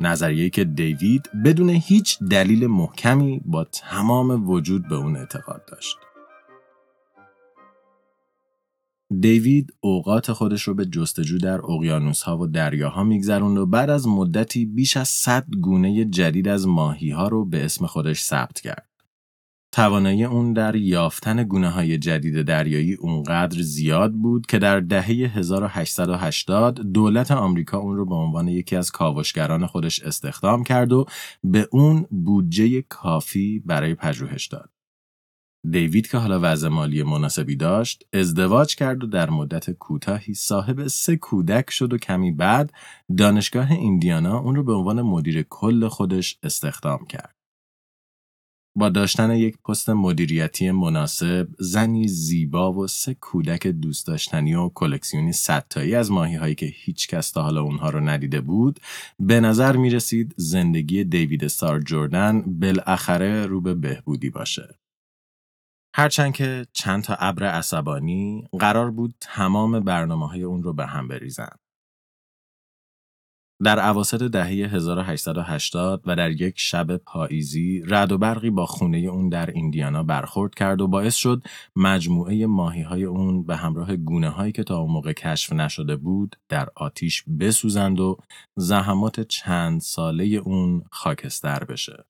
نظریه 0.00 0.50
که 0.50 0.64
دیوید 0.64 1.30
بدون 1.44 1.70
هیچ 1.70 2.18
دلیل 2.30 2.66
محکمی 2.66 3.40
با 3.44 3.64
تمام 3.64 4.50
وجود 4.50 4.88
به 4.88 4.94
اون 4.94 5.16
اعتقاد 5.16 5.64
داشت. 5.68 5.96
دیوید 9.20 9.72
اوقات 9.80 10.32
خودش 10.32 10.62
رو 10.62 10.74
به 10.74 10.86
جستجو 10.86 11.38
در 11.38 11.60
اقیانوس 11.70 12.22
ها 12.22 12.38
و 12.38 12.46
دریاها 12.46 13.04
میگذروند 13.04 13.58
و 13.58 13.66
بعد 13.66 13.90
از 13.90 14.08
مدتی 14.08 14.66
بیش 14.66 14.96
از 14.96 15.08
100 15.08 15.46
گونه 15.60 16.04
جدید 16.04 16.48
از 16.48 16.66
ماهی 16.66 17.10
ها 17.10 17.28
رو 17.28 17.44
به 17.44 17.64
اسم 17.64 17.86
خودش 17.86 18.22
ثبت 18.22 18.60
کرد. 18.60 18.93
توانایی 19.74 20.24
اون 20.24 20.52
در 20.52 20.76
یافتن 20.76 21.44
گونه 21.44 21.70
های 21.70 21.98
جدید 21.98 22.42
دریایی 22.42 22.94
اونقدر 22.94 23.62
زیاد 23.62 24.12
بود 24.12 24.46
که 24.46 24.58
در 24.58 24.80
دهه 24.80 25.06
1880 25.06 26.80
دولت 26.80 27.30
آمریکا 27.30 27.78
اون 27.78 27.96
رو 27.96 28.06
به 28.06 28.14
عنوان 28.14 28.48
یکی 28.48 28.76
از 28.76 28.90
کاوشگران 28.90 29.66
خودش 29.66 30.02
استخدام 30.02 30.64
کرد 30.64 30.92
و 30.92 31.06
به 31.44 31.68
اون 31.70 32.06
بودجه 32.10 32.82
کافی 32.82 33.62
برای 33.66 33.94
پژوهش 33.94 34.46
داد. 34.46 34.70
دیوید 35.70 36.06
که 36.06 36.18
حالا 36.18 36.40
وضع 36.42 36.68
مالی 36.68 37.02
مناسبی 37.02 37.56
داشت 37.56 38.04
ازدواج 38.12 38.74
کرد 38.74 39.04
و 39.04 39.06
در 39.06 39.30
مدت 39.30 39.70
کوتاهی 39.70 40.34
صاحب 40.34 40.86
سه 40.86 41.16
کودک 41.16 41.70
شد 41.70 41.92
و 41.92 41.98
کمی 41.98 42.32
بعد 42.32 42.72
دانشگاه 43.18 43.70
ایندیانا 43.72 44.38
اون 44.38 44.54
رو 44.54 44.64
به 44.64 44.72
عنوان 44.72 45.02
مدیر 45.02 45.42
کل 45.42 45.88
خودش 45.88 46.38
استخدام 46.42 47.06
کرد. 47.06 47.33
با 48.76 48.88
داشتن 48.88 49.30
یک 49.30 49.58
پست 49.58 49.90
مدیریتی 49.90 50.70
مناسب، 50.70 51.48
زنی 51.58 52.08
زیبا 52.08 52.72
و 52.72 52.86
سه 52.86 53.14
کودک 53.14 53.66
دوست 53.66 54.06
داشتنی 54.06 54.54
و 54.54 54.68
کلکسیونی 54.68 55.32
ستایی 55.32 55.94
از 55.94 56.10
ماهی 56.10 56.36
هایی 56.36 56.54
که 56.54 56.66
هیچ 56.66 57.08
کس 57.08 57.30
تا 57.30 57.42
حالا 57.42 57.62
اونها 57.62 57.90
رو 57.90 58.00
ندیده 58.00 58.40
بود، 58.40 58.80
به 59.20 59.40
نظر 59.40 59.76
می 59.76 59.90
رسید 59.90 60.34
زندگی 60.36 61.04
دیوید 61.04 61.46
سار 61.46 61.80
جوردن 61.80 62.42
بالاخره 62.60 63.46
رو 63.46 63.60
به 63.60 63.74
بهبودی 63.74 64.30
باشه. 64.30 64.78
هرچند 65.96 66.32
که 66.32 66.66
چند 66.72 67.02
تا 67.02 67.14
ابر 67.14 67.44
عصبانی 67.44 68.48
قرار 68.58 68.90
بود 68.90 69.14
تمام 69.20 69.80
برنامه 69.80 70.28
های 70.28 70.42
اون 70.42 70.62
رو 70.62 70.72
به 70.72 70.86
هم 70.86 71.08
بریزن. 71.08 71.56
در 73.64 73.78
عواسط 73.78 74.22
دهه 74.22 74.46
1880 74.46 76.02
و 76.06 76.16
در 76.16 76.30
یک 76.30 76.54
شب 76.56 76.96
پاییزی 76.96 77.82
رد 77.86 78.12
و 78.12 78.18
برقی 78.18 78.50
با 78.50 78.66
خونه 78.66 78.98
اون 78.98 79.28
در 79.28 79.50
ایندیانا 79.50 80.02
برخورد 80.02 80.54
کرد 80.54 80.80
و 80.80 80.88
باعث 80.88 81.14
شد 81.14 81.42
مجموعه 81.76 82.46
ماهی 82.46 82.82
های 82.82 83.04
اون 83.04 83.44
به 83.44 83.56
همراه 83.56 83.96
گونه 83.96 84.28
هایی 84.28 84.52
که 84.52 84.64
تا 84.64 84.78
اون 84.78 84.92
موقع 84.92 85.12
کشف 85.12 85.52
نشده 85.52 85.96
بود 85.96 86.36
در 86.48 86.68
آتیش 86.76 87.24
بسوزند 87.40 88.00
و 88.00 88.16
زحمات 88.56 89.20
چند 89.20 89.80
ساله 89.80 90.24
اون 90.24 90.84
خاکستر 90.90 91.64
بشه. 91.64 92.04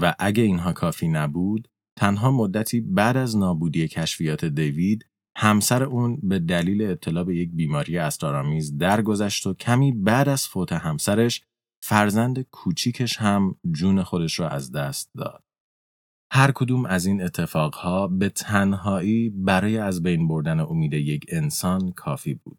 و 0.00 0.14
اگه 0.18 0.42
اینها 0.42 0.72
کافی 0.72 1.08
نبود 1.08 1.68
تنها 1.98 2.30
مدتی 2.30 2.80
بعد 2.80 3.16
از 3.16 3.36
نابودی 3.36 3.88
کشفیات 3.88 4.44
دیوید 4.44 5.06
همسر 5.40 5.82
اون 5.82 6.18
به 6.22 6.38
دلیل 6.38 6.82
اطلاع 6.82 7.24
به 7.24 7.36
یک 7.36 7.50
بیماری 7.52 7.98
اسرارآمیز 7.98 8.78
درگذشت 8.78 9.46
و 9.46 9.54
کمی 9.54 9.92
بعد 9.92 10.28
از 10.28 10.46
فوت 10.48 10.72
همسرش 10.72 11.42
فرزند 11.82 12.42
کوچیکش 12.42 13.16
هم 13.16 13.54
جون 13.72 14.02
خودش 14.02 14.40
را 14.40 14.48
از 14.48 14.72
دست 14.72 15.10
داد. 15.16 15.44
هر 16.32 16.52
کدوم 16.52 16.86
از 16.86 17.06
این 17.06 17.22
اتفاقها 17.22 18.08
به 18.08 18.28
تنهایی 18.28 19.30
برای 19.30 19.78
از 19.78 20.02
بین 20.02 20.28
بردن 20.28 20.60
امید 20.60 20.92
یک 20.92 21.24
انسان 21.28 21.92
کافی 21.92 22.34
بود. 22.34 22.58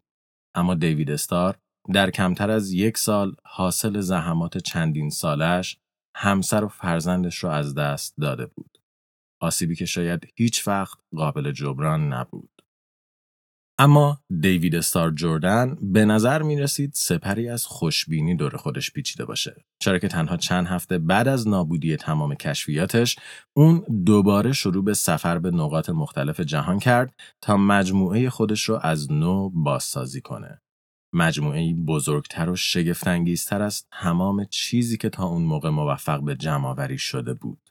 اما 0.54 0.74
دیوید 0.74 1.10
استار 1.10 1.58
در 1.94 2.10
کمتر 2.10 2.50
از 2.50 2.72
یک 2.72 2.98
سال 2.98 3.34
حاصل 3.44 4.00
زحمات 4.00 4.58
چندین 4.58 5.10
سالش 5.10 5.78
همسر 6.16 6.64
و 6.64 6.68
فرزندش 6.68 7.44
را 7.44 7.52
از 7.52 7.74
دست 7.74 8.14
داده 8.20 8.46
بود. 8.46 8.78
آسیبی 9.40 9.76
که 9.76 9.84
شاید 9.84 10.32
هیچ 10.36 10.68
وقت 10.68 10.98
قابل 11.16 11.52
جبران 11.52 12.12
نبود. 12.12 12.50
اما 13.80 14.20
دیوید 14.40 14.74
استار 14.74 15.10
جردن 15.10 15.76
به 15.82 16.04
نظر 16.04 16.42
می 16.42 16.56
رسید 16.56 16.92
سپری 16.94 17.48
از 17.48 17.66
خوشبینی 17.66 18.36
دور 18.36 18.56
خودش 18.56 18.92
پیچیده 18.92 19.24
باشه. 19.24 19.64
چرا 19.78 19.98
که 19.98 20.08
تنها 20.08 20.36
چند 20.36 20.66
هفته 20.66 20.98
بعد 20.98 21.28
از 21.28 21.48
نابودی 21.48 21.96
تمام 21.96 22.34
کشفیاتش 22.34 23.18
اون 23.52 23.84
دوباره 24.06 24.52
شروع 24.52 24.84
به 24.84 24.94
سفر 24.94 25.38
به 25.38 25.50
نقاط 25.50 25.90
مختلف 25.90 26.40
جهان 26.40 26.78
کرد 26.78 27.14
تا 27.40 27.56
مجموعه 27.56 28.30
خودش 28.30 28.62
رو 28.62 28.78
از 28.82 29.12
نو 29.12 29.50
بازسازی 29.50 30.20
کنه. 30.20 30.60
مجموعه 31.12 31.74
بزرگتر 31.74 32.50
و 32.50 32.56
شگفتانگیزتر 32.56 33.62
از 33.62 33.84
تمام 33.92 34.44
چیزی 34.44 34.96
که 34.96 35.08
تا 35.08 35.24
اون 35.24 35.42
موقع 35.42 35.70
موفق 35.70 36.24
به 36.24 36.36
جمعآوری 36.36 36.98
شده 36.98 37.34
بود. 37.34 37.69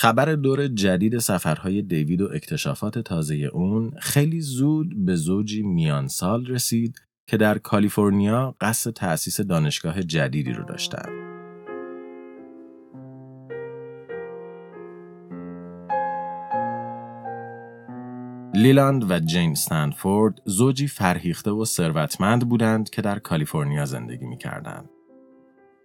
خبر 0.00 0.34
دور 0.34 0.68
جدید 0.68 1.18
سفرهای 1.18 1.82
دیوید 1.82 2.20
و 2.20 2.28
اکتشافات 2.34 2.98
تازه 2.98 3.34
اون 3.34 3.90
خیلی 3.98 4.40
زود 4.40 5.06
به 5.06 5.14
زوجی 5.14 5.62
میان 5.62 6.08
سال 6.08 6.46
رسید 6.46 7.00
که 7.26 7.36
در 7.36 7.58
کالیفرنیا 7.58 8.56
قصد 8.60 8.90
تأسیس 8.90 9.40
دانشگاه 9.40 10.02
جدیدی 10.02 10.52
رو 10.52 10.64
داشتند. 10.64 11.10
لیلاند 18.54 19.10
و 19.10 19.18
جین 19.18 19.54
ستنفورد 19.54 20.42
زوجی 20.44 20.88
فرهیخته 20.88 21.50
و 21.50 21.64
ثروتمند 21.64 22.48
بودند 22.48 22.90
که 22.90 23.02
در 23.02 23.18
کالیفرنیا 23.18 23.84
زندگی 23.84 24.26
می 24.26 24.38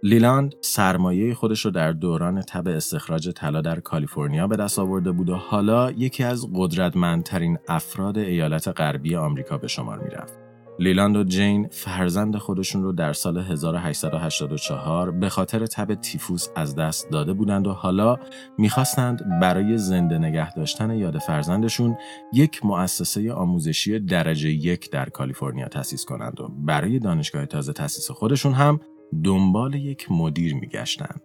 لیلاند 0.05 0.55
سرمایه 0.61 1.33
خودش 1.33 1.65
رو 1.65 1.71
در 1.71 1.91
دوران 1.91 2.41
تب 2.41 2.67
استخراج 2.67 3.29
طلا 3.29 3.61
در 3.61 3.79
کالیفرنیا 3.79 4.47
به 4.47 4.55
دست 4.55 4.79
آورده 4.79 5.11
بود 5.11 5.29
و 5.29 5.35
حالا 5.35 5.91
یکی 5.91 6.23
از 6.23 6.47
قدرتمندترین 6.55 7.57
افراد 7.67 8.17
ایالت 8.17 8.67
غربی 8.67 9.15
آمریکا 9.15 9.57
به 9.57 9.67
شمار 9.67 9.99
می‌رفت. 9.99 10.33
لیلاند 10.79 11.15
و 11.17 11.23
جین 11.23 11.67
فرزند 11.71 12.37
خودشون 12.37 12.83
رو 12.83 12.91
در 12.91 13.13
سال 13.13 13.37
1884 13.37 15.11
به 15.11 15.29
خاطر 15.29 15.65
تب 15.65 15.93
تیفوس 15.93 16.47
از 16.55 16.75
دست 16.75 17.09
داده 17.11 17.33
بودند 17.33 17.67
و 17.67 17.71
حالا 17.71 18.17
می‌خواستند 18.57 19.39
برای 19.41 19.77
زنده 19.77 20.17
نگه 20.17 20.53
داشتن 20.53 20.91
یاد 20.91 21.17
فرزندشون 21.17 21.97
یک 22.33 22.65
مؤسسه 22.65 23.33
آموزشی 23.33 23.99
درجه 23.99 24.49
یک 24.49 24.91
در 24.91 25.09
کالیفرنیا 25.09 25.67
تأسیس 25.67 26.05
کنند 26.05 26.41
و 26.41 26.47
برای 26.47 26.99
دانشگاه 26.99 27.45
تازه 27.45 27.73
تأسیس 27.73 28.11
خودشون 28.11 28.53
هم 28.53 28.79
دنبال 29.23 29.73
یک 29.73 30.11
مدیر 30.11 30.55
میگشتند. 30.55 31.21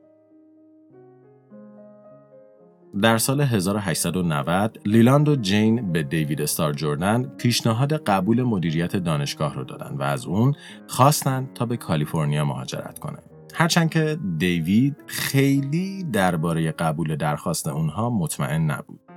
در 3.02 3.18
سال 3.18 3.40
1890 3.40 4.78
لیلاند 4.87 5.28
و 5.28 5.37
جین 5.37 5.92
به 5.92 6.02
دیوید 6.02 6.42
استار 6.42 6.72
جوردن 6.72 7.22
پیشنهاد 7.22 7.92
قبول 7.92 8.42
مدیریت 8.42 8.96
دانشگاه 8.96 9.54
رو 9.54 9.64
دادن 9.64 9.96
و 9.96 10.02
از 10.02 10.26
اون 10.26 10.55
خواستند 10.87 11.52
تا 11.52 11.66
به 11.66 11.76
کالیفرنیا 11.76 12.44
مهاجرت 12.44 12.98
کنه. 12.98 13.18
هرچند 13.55 13.90
که 13.90 14.18
دیوید 14.38 14.96
خیلی 15.07 16.05
درباره 16.12 16.72
قبول 16.72 17.16
درخواست 17.16 17.68
اونها 17.68 18.11
مطمئن 18.11 18.70
نبود. 18.70 19.10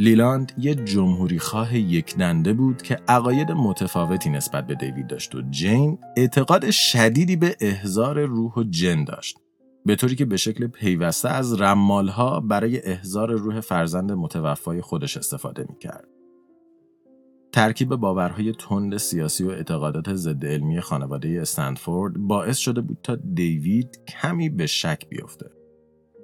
لیلاند 0.00 0.52
یه 0.58 0.74
جمهوری 0.74 1.38
خواه 1.38 1.76
یک 1.76 2.16
دنده 2.16 2.52
بود 2.52 2.82
که 2.82 2.98
عقاید 3.08 3.52
متفاوتی 3.52 4.30
نسبت 4.30 4.66
به 4.66 4.74
دیوید 4.74 5.06
داشت 5.06 5.34
و 5.34 5.42
جین 5.50 5.98
اعتقاد 6.16 6.70
شدیدی 6.70 7.36
به 7.36 7.56
احزار 7.60 8.24
روح 8.24 8.54
و 8.54 8.62
جن 8.62 9.04
داشت 9.04 9.36
به 9.86 9.96
طوری 9.96 10.16
که 10.16 10.24
به 10.24 10.36
شکل 10.36 10.66
پیوسته 10.66 11.28
از 11.28 11.60
رمالها 11.60 12.40
برای 12.40 12.82
احزار 12.82 13.32
روح 13.32 13.60
فرزند 13.60 14.12
متوفای 14.12 14.80
خودش 14.80 15.16
استفاده 15.16 15.66
می‌کرد. 15.68 16.08
ترکیب 17.52 17.88
باورهای 17.88 18.52
تند 18.52 18.96
سیاسی 18.96 19.44
و 19.44 19.50
اعتقادات 19.50 20.14
ضد 20.14 20.46
علمی 20.46 20.80
خانواده 20.80 21.38
استنفورد 21.40 22.18
باعث 22.18 22.58
شده 22.58 22.80
بود 22.80 22.98
تا 23.02 23.16
دیوید 23.16 23.98
کمی 24.08 24.48
به 24.48 24.66
شک 24.66 25.08
بیفته. 25.08 25.59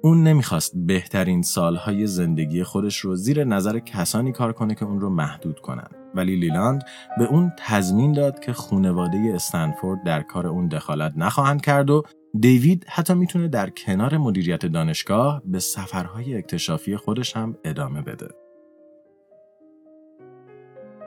اون 0.01 0.23
نمی‌خواست 0.23 0.73
بهترین 0.75 1.41
سالهای 1.41 2.07
زندگی 2.07 2.63
خودش 2.63 2.97
رو 2.97 3.15
زیر 3.15 3.43
نظر 3.43 3.79
کسانی 3.79 4.31
کار 4.31 4.53
کنه 4.53 4.75
که 4.75 4.85
اون 4.85 4.99
رو 4.99 5.09
محدود 5.09 5.59
کنن 5.59 5.87
ولی 6.15 6.35
لیلاند 6.35 6.83
به 7.17 7.25
اون 7.25 7.51
تضمین 7.57 8.11
داد 8.11 8.39
که 8.39 8.53
خونواده 8.53 9.31
استنفورد 9.35 10.03
در 10.03 10.21
کار 10.21 10.47
اون 10.47 10.67
دخالت 10.67 11.13
نخواهند 11.17 11.61
کرد 11.61 11.89
و 11.89 12.03
دیوید 12.39 12.85
حتی 12.89 13.13
می‌تونه 13.13 13.47
در 13.47 13.69
کنار 13.69 14.17
مدیریت 14.17 14.65
دانشگاه 14.65 15.41
به 15.45 15.59
سفرهای 15.59 16.37
اکتشافی 16.37 16.97
خودش 16.97 17.37
هم 17.37 17.57
ادامه 17.65 18.01
بده. 18.01 18.46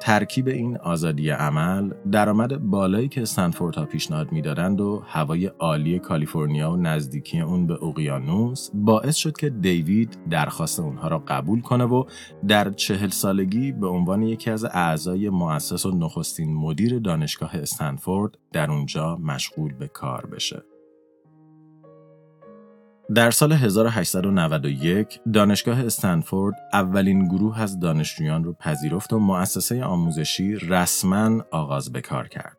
ترکیب 0.01 0.49
این 0.49 0.77
آزادی 0.77 1.31
عمل، 1.31 1.91
درآمد 2.13 2.59
بالایی 2.59 3.09
که 3.09 3.25
ها 3.77 3.85
پیشنهاد 3.85 4.33
می‌دادند 4.33 4.81
و 4.81 5.03
هوای 5.07 5.47
عالی 5.47 5.99
کالیفرنیا 5.99 6.73
و 6.73 6.77
نزدیکی 6.77 7.41
اون 7.41 7.67
به 7.67 7.85
اقیانوس 7.85 8.71
باعث 8.75 9.17
شد 9.17 9.37
که 9.37 9.51
دیوید 9.51 10.19
درخواست 10.31 10.81
اونها 10.81 11.09
را 11.09 11.19
قبول 11.19 11.61
کنه 11.61 11.85
و 11.85 12.05
در 12.49 12.71
چهل 12.71 13.09
سالگی 13.09 13.73
به 13.73 13.87
عنوان 13.87 14.23
یکی 14.23 14.51
از 14.51 14.65
اعضای 14.65 15.31
مؤسس 15.31 15.87
و 15.87 15.99
نخستین 15.99 16.55
مدیر 16.55 16.99
دانشگاه 16.99 17.55
استنفورد 17.55 18.39
در 18.53 18.71
اونجا 18.71 19.17
مشغول 19.17 19.75
به 19.75 19.89
کار 19.89 20.27
بشه. 20.27 20.63
در 23.15 23.31
سال 23.31 23.53
1891 23.53 25.21
دانشگاه 25.33 25.85
استنفورد 25.85 26.55
اولین 26.73 27.29
گروه 27.29 27.61
از 27.61 27.81
دانشجویان 27.81 28.45
رو 28.45 28.53
پذیرفت 28.53 29.13
و 29.13 29.19
مؤسسه 29.19 29.85
آموزشی 29.85 30.55
رسما 30.55 31.45
آغاز 31.51 31.93
به 31.93 32.01
کار 32.01 32.29
کرد. 32.29 32.57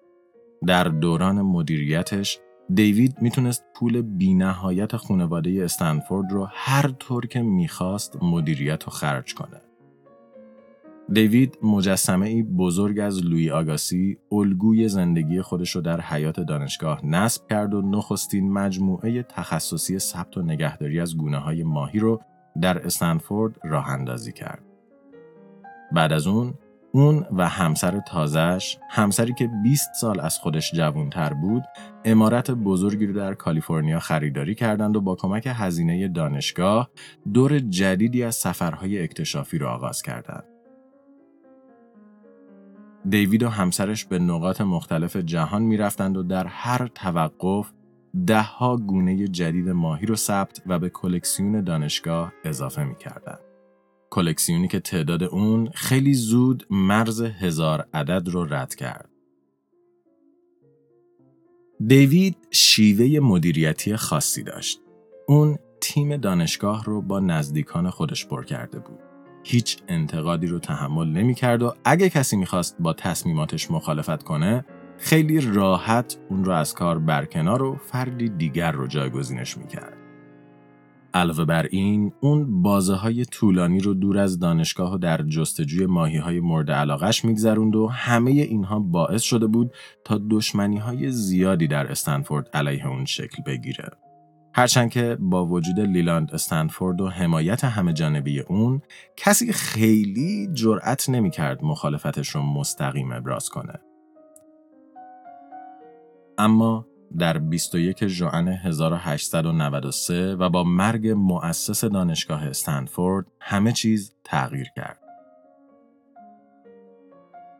در 0.68 0.84
دوران 0.84 1.42
مدیریتش 1.42 2.40
دیوید 2.74 3.22
می‌تونست 3.22 3.64
پول 3.76 4.02
بینهایت 4.02 4.98
خانواده 4.98 5.64
استنفورد 5.64 6.32
رو 6.32 6.48
هر 6.52 6.92
طور 7.00 7.28
که 7.28 7.42
می‌خواست 7.42 8.24
مدیریت 8.24 8.88
و 8.88 8.92
خرج 8.92 9.34
کنه. 9.34 9.62
دیوید 11.10 11.58
مجسمه 11.64 12.28
ای 12.28 12.44
بزرگ 12.44 13.00
از 13.00 13.26
لوی 13.26 13.52
آگاسی 13.52 14.18
الگوی 14.32 14.88
زندگی 14.88 15.42
خودش 15.42 15.76
رو 15.76 15.82
در 15.82 16.02
حیات 16.02 16.40
دانشگاه 16.40 17.06
نصب 17.06 17.48
کرد 17.50 17.74
و 17.74 17.82
نخستین 17.82 18.52
مجموعه 18.52 19.24
تخصصی 19.24 20.00
ثبت 20.00 20.38
و 20.38 20.42
نگهداری 20.42 21.00
از 21.00 21.18
گونه 21.18 21.38
های 21.38 21.64
ماهی 21.64 22.00
رو 22.00 22.22
در 22.62 22.86
استنفورد 22.86 23.56
راه 23.64 23.90
اندازی 23.90 24.32
کرد. 24.32 24.64
بعد 25.92 26.14
از 26.14 26.28
اون 26.28 26.54
اون 26.94 27.26
و 27.32 27.48
همسر 27.48 28.00
تازش، 28.00 28.78
همسری 28.90 29.34
که 29.34 29.50
20 29.64 29.90
سال 29.94 30.20
از 30.20 30.40
خودش 30.40 30.72
جوانتر 30.72 31.34
بود، 31.34 31.64
امارت 32.06 32.52
بزرگی 32.52 33.06
رو 33.06 33.14
در 33.14 33.34
کالیفرنیا 33.34 34.00
خریداری 34.00 34.56
کردند 34.56 34.96
و 34.96 35.02
با 35.02 35.16
کمک 35.16 35.48
هزینه 35.52 36.08
دانشگاه 36.08 36.90
دور 37.34 37.60
جدیدی 37.60 38.24
از 38.24 38.36
سفرهای 38.36 39.04
اکتشافی 39.04 39.58
را 39.58 39.74
آغاز 39.74 40.02
کردند. 40.02 40.51
دیوید 43.10 43.44
و 43.44 43.50
همسرش 43.50 44.06
به 44.06 44.20
نقاط 44.20 44.62
مختلف 44.62 45.16
جهان 45.16 45.62
می‌رفتند 45.62 46.18
و 46.18 46.24
در 46.24 46.48
هر 46.48 46.88
توقف 46.88 47.72
دهها 48.28 48.78
گونه 48.78 49.28
جدید 49.28 49.70
ماهی 49.70 50.06
رو 50.06 50.16
ثبت 50.16 50.62
و 50.66 50.80
به 50.80 50.90
کلکسیون 50.90 51.64
دانشگاه 51.64 52.34
اضافه 52.44 52.84
می‌کردند. 52.84 53.40
کلکسیونی 54.10 54.68
که 54.68 54.80
تعداد 54.80 55.24
اون 55.24 55.70
خیلی 55.74 56.14
زود 56.14 56.68
مرز 56.70 57.22
هزار 57.22 57.88
عدد 57.94 58.28
رو 58.28 58.46
رد 58.54 58.76
کرد. 58.76 59.10
دیوید 61.88 62.38
شیوه 62.52 63.20
مدیریتی 63.20 63.96
خاصی 63.96 64.44
داشت. 64.44 64.82
اون 65.28 65.58
تیم 65.82 66.18
دانشگاه 66.18 66.84
رو 66.84 67.02
با 67.02 67.20
نزدیکان 67.20 67.90
خودش 67.90 68.26
پر 68.26 68.44
کرده 68.44 68.80
بود. 68.80 69.11
هیچ 69.44 69.78
انتقادی 69.88 70.48
رو 70.48 70.60
تحمل 70.60 71.08
نمی‌کرد 71.08 71.64
و 71.64 71.74
اگه 71.86 72.10
کسی 72.10 72.38
می‌خواست 72.38 72.76
با 72.80 72.94
تصمیماتش 72.94 73.72
مخالفت 73.72 74.24
کنه 74.24 74.66
خیلی 74.98 75.42
راحت 75.42 76.18
اون 76.30 76.44
رو 76.44 76.52
از 76.52 76.74
کار 76.74 77.00
برکنار 77.00 77.64
و 77.64 77.76
فردی 77.76 78.30
دیگر 78.30 78.72
رو 78.72 78.88
جایگزینش 78.88 79.58
می‌کرد. 79.58 79.98
علاوه 81.14 81.46
بر 81.46 81.68
این 81.72 82.14
اون 82.20 82.62
بازه 82.62 82.94
های 82.94 83.26
طولانی 83.26 83.80
رو 83.80 83.94
دور 83.94 84.18
از 84.18 84.40
دانشگاه 84.40 84.94
و 84.96 84.98
در 84.98 85.22
جستجوی 85.24 85.86
ماهی 85.86 86.18
های 86.18 86.40
مورد 86.40 86.72
علاقش 86.72 87.26
میگذروند 87.26 87.76
و 87.76 87.88
همه 87.88 88.32
اینها 88.32 88.80
باعث 88.80 89.22
شده 89.22 89.48
بود 89.48 89.72
تا 90.06 90.22
دشمنی 90.30 90.78
های 90.78 91.12
زیادی 91.12 91.68
در 91.68 91.92
استنفورد 91.92 92.50
علیه 92.54 92.88
اون 92.88 93.06
شکل 93.06 93.44
بگیره. 93.44 93.90
هرچند 94.54 94.90
که 94.90 95.18
با 95.20 95.46
وجود 95.46 95.80
لیلاند 95.80 96.34
استنفورد 96.34 97.02
و 97.02 97.10
حمایت 97.10 97.64
همه 97.64 97.94
جانبی 97.94 98.40
اون 98.40 98.82
کسی 99.18 99.54
خیلی 99.54 100.50
جرأت 100.54 101.10
نمی‌کرد 101.10 101.64
مخالفتش 101.64 102.30
رو 102.30 102.42
مستقیم 102.42 103.12
ابراز 103.12 103.50
کنه. 103.50 103.74
اما 106.38 106.88
در 107.18 107.38
21 107.38 108.08
ژوئن 108.08 108.48
1893 108.48 110.36
و 110.36 110.50
با 110.50 110.64
مرگ 110.64 111.08
مؤسس 111.08 111.86
دانشگاه 111.86 112.48
استنفورد 112.48 113.26
همه 113.40 113.72
چیز 113.72 114.16
تغییر 114.24 114.68
کرد. 114.76 115.01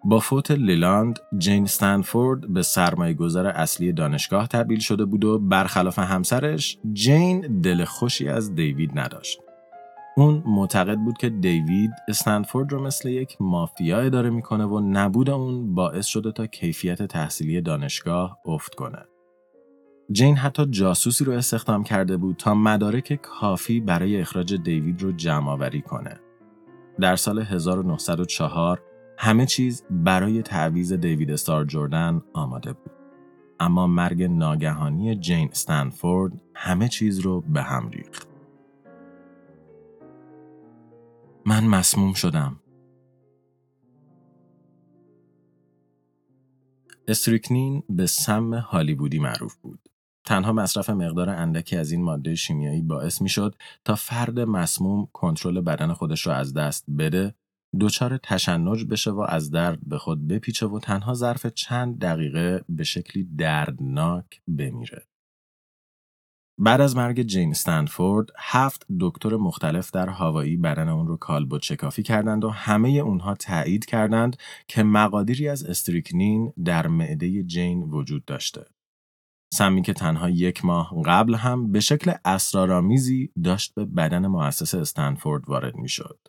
با 0.04 0.20
فوت 0.20 0.52
لیلاند، 0.52 1.20
جین 1.38 1.64
استنفورد 1.64 2.54
به 2.54 2.62
سرمایه 2.62 3.14
گذار 3.14 3.48
اصلی 3.48 3.94
دانشگاه 3.94 4.48
تبدیل 4.48 4.80
شده 4.80 5.06
بود 5.06 5.26
و 5.26 5.40
برخلاف 5.40 6.00
همسرش، 6.00 6.78
جین 6.94 7.62
دل 7.62 7.86
خوشی 7.86 8.30
از 8.30 8.56
دیوید 8.56 9.00
نداشت. 9.00 9.40
اون 10.18 10.44
معتقد 10.46 10.98
بود 10.98 11.18
که 11.18 11.30
دیوید 11.30 11.92
استنفورد 12.08 12.72
رو 12.72 12.84
مثل 12.84 13.10
یک 13.10 13.38
مافیا 13.40 14.00
اداره 14.00 14.30
می‌کنه 14.30 14.66
و 14.66 14.80
نبود 14.80 15.30
اون 15.30 15.76
باعث 15.76 16.06
شده 16.06 16.32
تا 16.32 16.48
کیفیت 16.48 17.04
تحصیلی 17.04 17.62
دانشگاه 17.62 18.38
افت 18.46 18.76
کنه. 18.76 19.06
جین 20.12 20.38
حتی 20.38 20.66
جاسوسی 20.66 21.26
رو 21.26 21.34
استخدام 21.34 21.84
کرده 21.84 22.18
بود 22.18 22.36
تا 22.36 22.54
مدارک 22.54 23.20
کافی 23.22 23.80
برای 23.80 24.22
اخراج 24.22 24.54
دیوید 24.54 25.02
رو 25.02 25.12
جمع 25.12 25.50
آوری 25.50 25.82
کنه. 25.82 26.20
در 27.00 27.16
سال 27.16 27.40
1904 27.40 28.82
همه 29.24 29.46
چیز 29.46 29.84
برای 29.90 30.42
تعویز 30.42 30.94
دیوید 30.94 31.32
استار 31.32 31.66
جردن 31.66 32.22
آماده 32.34 32.74
بود. 32.74 32.92
اما 33.60 33.88
مرگ 33.88 34.24
ناگهانی 34.24 35.16
جین 35.16 35.50
استنفورد 35.52 36.42
همه 36.56 36.88
چیز 36.88 37.20
رو 37.20 37.42
به 37.42 37.62
هم 37.62 37.90
ریخت. 37.90 38.28
من 41.46 41.68
مسموم 41.68 42.14
شدم. 42.14 42.60
استریکنین 47.08 47.84
به 47.90 48.06
سم 48.06 48.54
هالیوودی 48.54 49.20
معروف 49.20 49.56
بود. 49.56 49.80
تنها 50.26 50.54
مصرف 50.54 50.90
مقدار 50.90 51.30
اندکی 51.30 51.78
از 51.78 51.92
این 51.92 52.04
ماده 52.04 52.36
شیمیایی 52.36 52.82
باعث 52.82 53.22
می 53.22 53.30
شد 53.30 53.56
تا 53.86 53.96
فرد 53.96 54.40
مسموم 54.40 55.08
کنترل 55.14 55.62
بدن 55.62 55.94
خودش 55.94 56.28
را 56.28 56.36
از 56.36 56.54
دست 56.54 56.86
بده، 56.98 57.36
دچار 57.80 58.18
تشنج 58.18 58.86
بشه 58.86 59.12
و 59.12 59.26
از 59.30 59.52
درد 59.52 59.80
به 59.86 59.98
خود 59.98 60.28
بپیچه 60.28 60.68
و 60.68 60.80
تنها 60.80 61.14
ظرف 61.14 61.46
چند 61.46 62.00
دقیقه 62.00 62.64
به 62.70 62.84
شکلی 62.84 63.24
دردناک 63.24 64.42
بمیره. 64.48 65.08
بعد 66.60 66.82
از 66.82 66.96
مرگ 66.96 67.22
جین 67.22 67.50
استنفورد، 67.50 68.30
هفت 68.38 68.86
دکتر 69.00 69.36
مختلف 69.36 69.92
در 69.92 70.10
هوایی 70.10 70.58
بدن 70.58 70.90
اون 70.90 71.08
رو 71.08 71.18
کالبد 71.18 71.60
چکافی 71.60 72.04
کردند 72.04 72.44
و 72.44 72.50
همه 72.50 72.90
اونها 72.90 73.36
تایید 73.36 73.86
کردند 73.86 74.38
که 74.68 74.84
مقادیری 74.84 75.48
از 75.48 75.64
استریکنین 75.64 76.54
در 76.66 76.88
معده 76.88 77.44
جین 77.44 77.82
وجود 77.82 78.26
داشته. 78.26 78.66
سمی 79.54 79.82
که 79.82 79.94
تنها 79.94 80.30
یک 80.30 80.66
ماه 80.66 80.94
قبل 81.06 81.36
هم 81.36 81.72
به 81.72 81.80
شکل 81.80 82.14
اسرارآمیزی 82.26 83.32
داشت 83.44 83.76
به 83.76 83.86
بدن 83.86 84.28
مؤسس 84.28 84.76
استنفورد 84.76 85.50
وارد 85.50 85.76
می‌شد. 85.76 86.20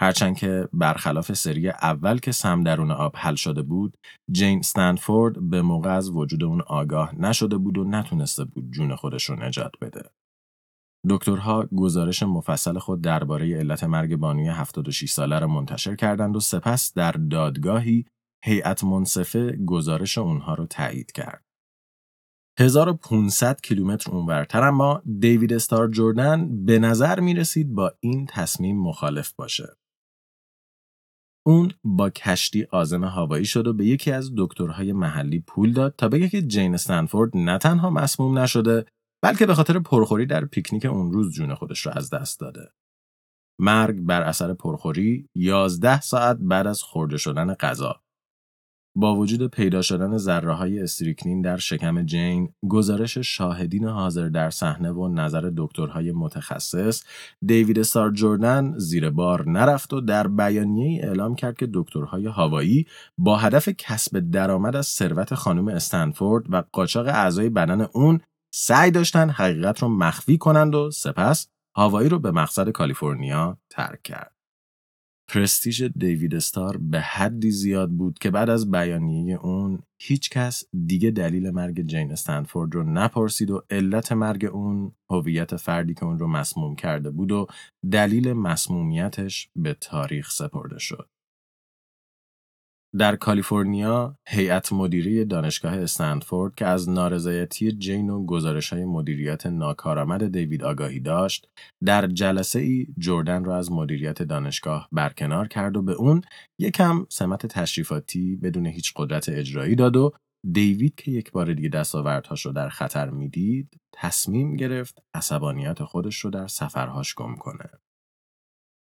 هرچند 0.00 0.36
که 0.36 0.68
برخلاف 0.72 1.32
سری 1.32 1.68
اول 1.68 2.18
که 2.18 2.32
سم 2.32 2.62
درون 2.62 2.90
آب 2.90 3.12
حل 3.16 3.34
شده 3.34 3.62
بود، 3.62 3.96
جین 4.30 4.58
استنفورد 4.58 5.50
به 5.50 5.62
موقع 5.62 5.90
از 5.90 6.10
وجود 6.10 6.44
اون 6.44 6.60
آگاه 6.60 7.14
نشده 7.14 7.56
بود 7.56 7.78
و 7.78 7.84
نتونسته 7.84 8.44
بود 8.44 8.70
جون 8.70 8.96
خودش 8.96 9.24
رو 9.24 9.36
نجات 9.36 9.72
بده. 9.80 10.10
دکترها 11.08 11.68
گزارش 11.76 12.22
مفصل 12.22 12.78
خود 12.78 13.00
درباره 13.00 13.56
علت 13.56 13.84
مرگ 13.84 14.16
بانوی 14.16 14.48
76 14.48 15.10
ساله 15.10 15.38
را 15.38 15.46
منتشر 15.46 15.96
کردند 15.96 16.36
و 16.36 16.40
سپس 16.40 16.94
در 16.94 17.12
دادگاهی 17.12 18.04
هیئت 18.44 18.84
منصفه 18.84 19.58
گزارش 19.66 20.18
اونها 20.18 20.54
رو 20.54 20.66
تایید 20.66 21.12
کرد. 21.12 21.44
1500 22.58 23.60
کیلومتر 23.60 24.10
اونورتر 24.10 24.64
اما 24.64 25.02
دیوید 25.18 25.52
استار 25.52 25.88
جردن 25.88 26.64
به 26.64 26.78
نظر 26.78 27.20
می 27.20 27.34
رسید 27.34 27.74
با 27.74 27.92
این 28.00 28.26
تصمیم 28.26 28.80
مخالف 28.80 29.32
باشه. 29.32 29.76
اون 31.46 31.72
با 31.84 32.10
کشتی 32.10 32.66
آزم 32.70 33.04
هوایی 33.04 33.44
شد 33.44 33.66
و 33.66 33.72
به 33.72 33.86
یکی 33.86 34.12
از 34.12 34.32
دکترهای 34.36 34.92
محلی 34.92 35.40
پول 35.40 35.72
داد 35.72 35.94
تا 35.98 36.08
بگه 36.08 36.28
که 36.28 36.42
جین 36.42 36.74
استنفورد 36.74 37.30
نه 37.34 37.58
تنها 37.58 37.90
مسموم 37.90 38.38
نشده 38.38 38.84
بلکه 39.22 39.46
به 39.46 39.54
خاطر 39.54 39.78
پرخوری 39.78 40.26
در 40.26 40.44
پیکنیک 40.44 40.84
اون 40.84 41.12
روز 41.12 41.32
جون 41.32 41.54
خودش 41.54 41.86
را 41.86 41.92
از 41.92 42.10
دست 42.10 42.40
داده. 42.40 42.70
مرگ 43.60 44.00
بر 44.00 44.22
اثر 44.22 44.54
پرخوری 44.54 45.28
11 45.34 46.00
ساعت 46.00 46.36
بعد 46.36 46.66
از 46.66 46.82
خورده 46.82 47.16
شدن 47.16 47.54
غذا 47.54 48.00
با 48.98 49.16
وجود 49.16 49.50
پیدا 49.50 49.82
شدن 49.82 50.16
ذره 50.16 50.52
های 50.52 50.80
استریکنین 50.80 51.42
در 51.42 51.56
شکم 51.56 52.02
جین، 52.02 52.48
گزارش 52.68 53.18
شاهدین 53.18 53.84
حاضر 53.84 54.28
در 54.28 54.50
صحنه 54.50 54.90
و 54.90 55.08
نظر 55.08 55.52
دکترهای 55.56 56.12
متخصص، 56.12 57.04
دیوید 57.46 57.78
استار 57.78 58.10
جردن 58.12 58.74
زیر 58.78 59.10
بار 59.10 59.48
نرفت 59.48 59.92
و 59.92 60.00
در 60.00 60.28
بیانیه 60.28 61.04
اعلام 61.04 61.34
کرد 61.34 61.56
که 61.56 61.68
دکترهای 61.74 62.26
هوایی 62.26 62.86
با 63.18 63.36
هدف 63.36 63.68
کسب 63.68 64.30
درآمد 64.30 64.76
از 64.76 64.86
ثروت 64.86 65.34
خانم 65.34 65.68
استنفورد 65.68 66.44
و 66.48 66.62
قاچاق 66.72 67.06
اعضای 67.06 67.48
بدن 67.48 67.80
اون 67.80 68.20
سعی 68.54 68.90
داشتن 68.90 69.30
حقیقت 69.30 69.82
رو 69.82 69.88
مخفی 69.88 70.38
کنند 70.38 70.74
و 70.74 70.90
سپس 70.90 71.48
هوایی 71.76 72.08
رو 72.08 72.18
به 72.18 72.30
مقصد 72.30 72.70
کالیفرنیا 72.70 73.58
ترک 73.70 74.02
کرد. 74.02 74.35
پرستیژ 75.28 75.82
دیوید 75.82 76.34
استار 76.34 76.76
به 76.76 77.00
حدی 77.00 77.50
زیاد 77.50 77.90
بود 77.90 78.18
که 78.18 78.30
بعد 78.30 78.50
از 78.50 78.70
بیانیه 78.70 79.36
اون 79.36 79.82
هیچ 79.98 80.30
کس 80.30 80.64
دیگه 80.86 81.10
دلیل 81.10 81.50
مرگ 81.50 81.82
جین 81.86 82.12
استنفورد 82.12 82.74
رو 82.74 82.82
نپرسید 82.82 83.50
و 83.50 83.62
علت 83.70 84.12
مرگ 84.12 84.44
اون 84.44 84.92
هویت 85.10 85.56
فردی 85.56 85.94
که 85.94 86.04
اون 86.04 86.18
رو 86.18 86.26
مسموم 86.26 86.76
کرده 86.76 87.10
بود 87.10 87.32
و 87.32 87.46
دلیل 87.92 88.32
مسمومیتش 88.32 89.48
به 89.56 89.74
تاریخ 89.80 90.30
سپرده 90.30 90.78
شد. 90.78 91.08
در 92.98 93.16
کالیفرنیا 93.16 94.16
هیئت 94.28 94.72
مدیره 94.72 95.24
دانشگاه 95.24 95.72
استنفورد 95.72 96.54
که 96.54 96.66
از 96.66 96.88
نارضایتی 96.88 97.72
جین 97.72 98.10
و 98.10 98.26
گزارش 98.26 98.72
های 98.72 98.84
مدیریت 98.84 99.46
ناکارآمد 99.46 100.32
دیوید 100.32 100.64
آگاهی 100.64 101.00
داشت 101.00 101.48
در 101.84 102.06
جلسه 102.06 102.58
ای 102.58 102.86
جردن 102.98 103.44
را 103.44 103.56
از 103.56 103.72
مدیریت 103.72 104.22
دانشگاه 104.22 104.88
برکنار 104.92 105.48
کرد 105.48 105.76
و 105.76 105.82
به 105.82 105.92
اون 105.92 106.20
یکم 106.58 107.06
سمت 107.08 107.46
تشریفاتی 107.46 108.36
بدون 108.36 108.66
هیچ 108.66 108.92
قدرت 108.96 109.28
اجرایی 109.28 109.74
داد 109.74 109.96
و 109.96 110.12
دیوید 110.52 110.94
که 110.94 111.10
یک 111.10 111.32
بار 111.32 111.54
دیگه 111.54 111.68
دستاوردهاش 111.68 112.46
رو 112.46 112.52
در 112.52 112.68
خطر 112.68 113.10
می‌دید 113.10 113.80
تصمیم 113.92 114.56
گرفت 114.56 114.98
عصبانیت 115.14 115.84
خودش 115.84 116.20
رو 116.20 116.30
در 116.30 116.46
سفرهاش 116.46 117.14
گم 117.14 117.36
کنه. 117.36 117.70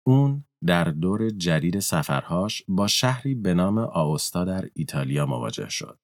اون 0.07 0.45
در 0.67 0.85
دور 0.85 1.31
جدید 1.31 1.79
سفرهاش 1.79 2.63
با 2.69 2.87
شهری 2.87 3.35
به 3.35 3.55
نام 3.55 3.79
آوستا 3.79 4.45
در 4.45 4.69
ایتالیا 4.75 5.27
مواجه 5.27 5.69
شد. 5.69 6.01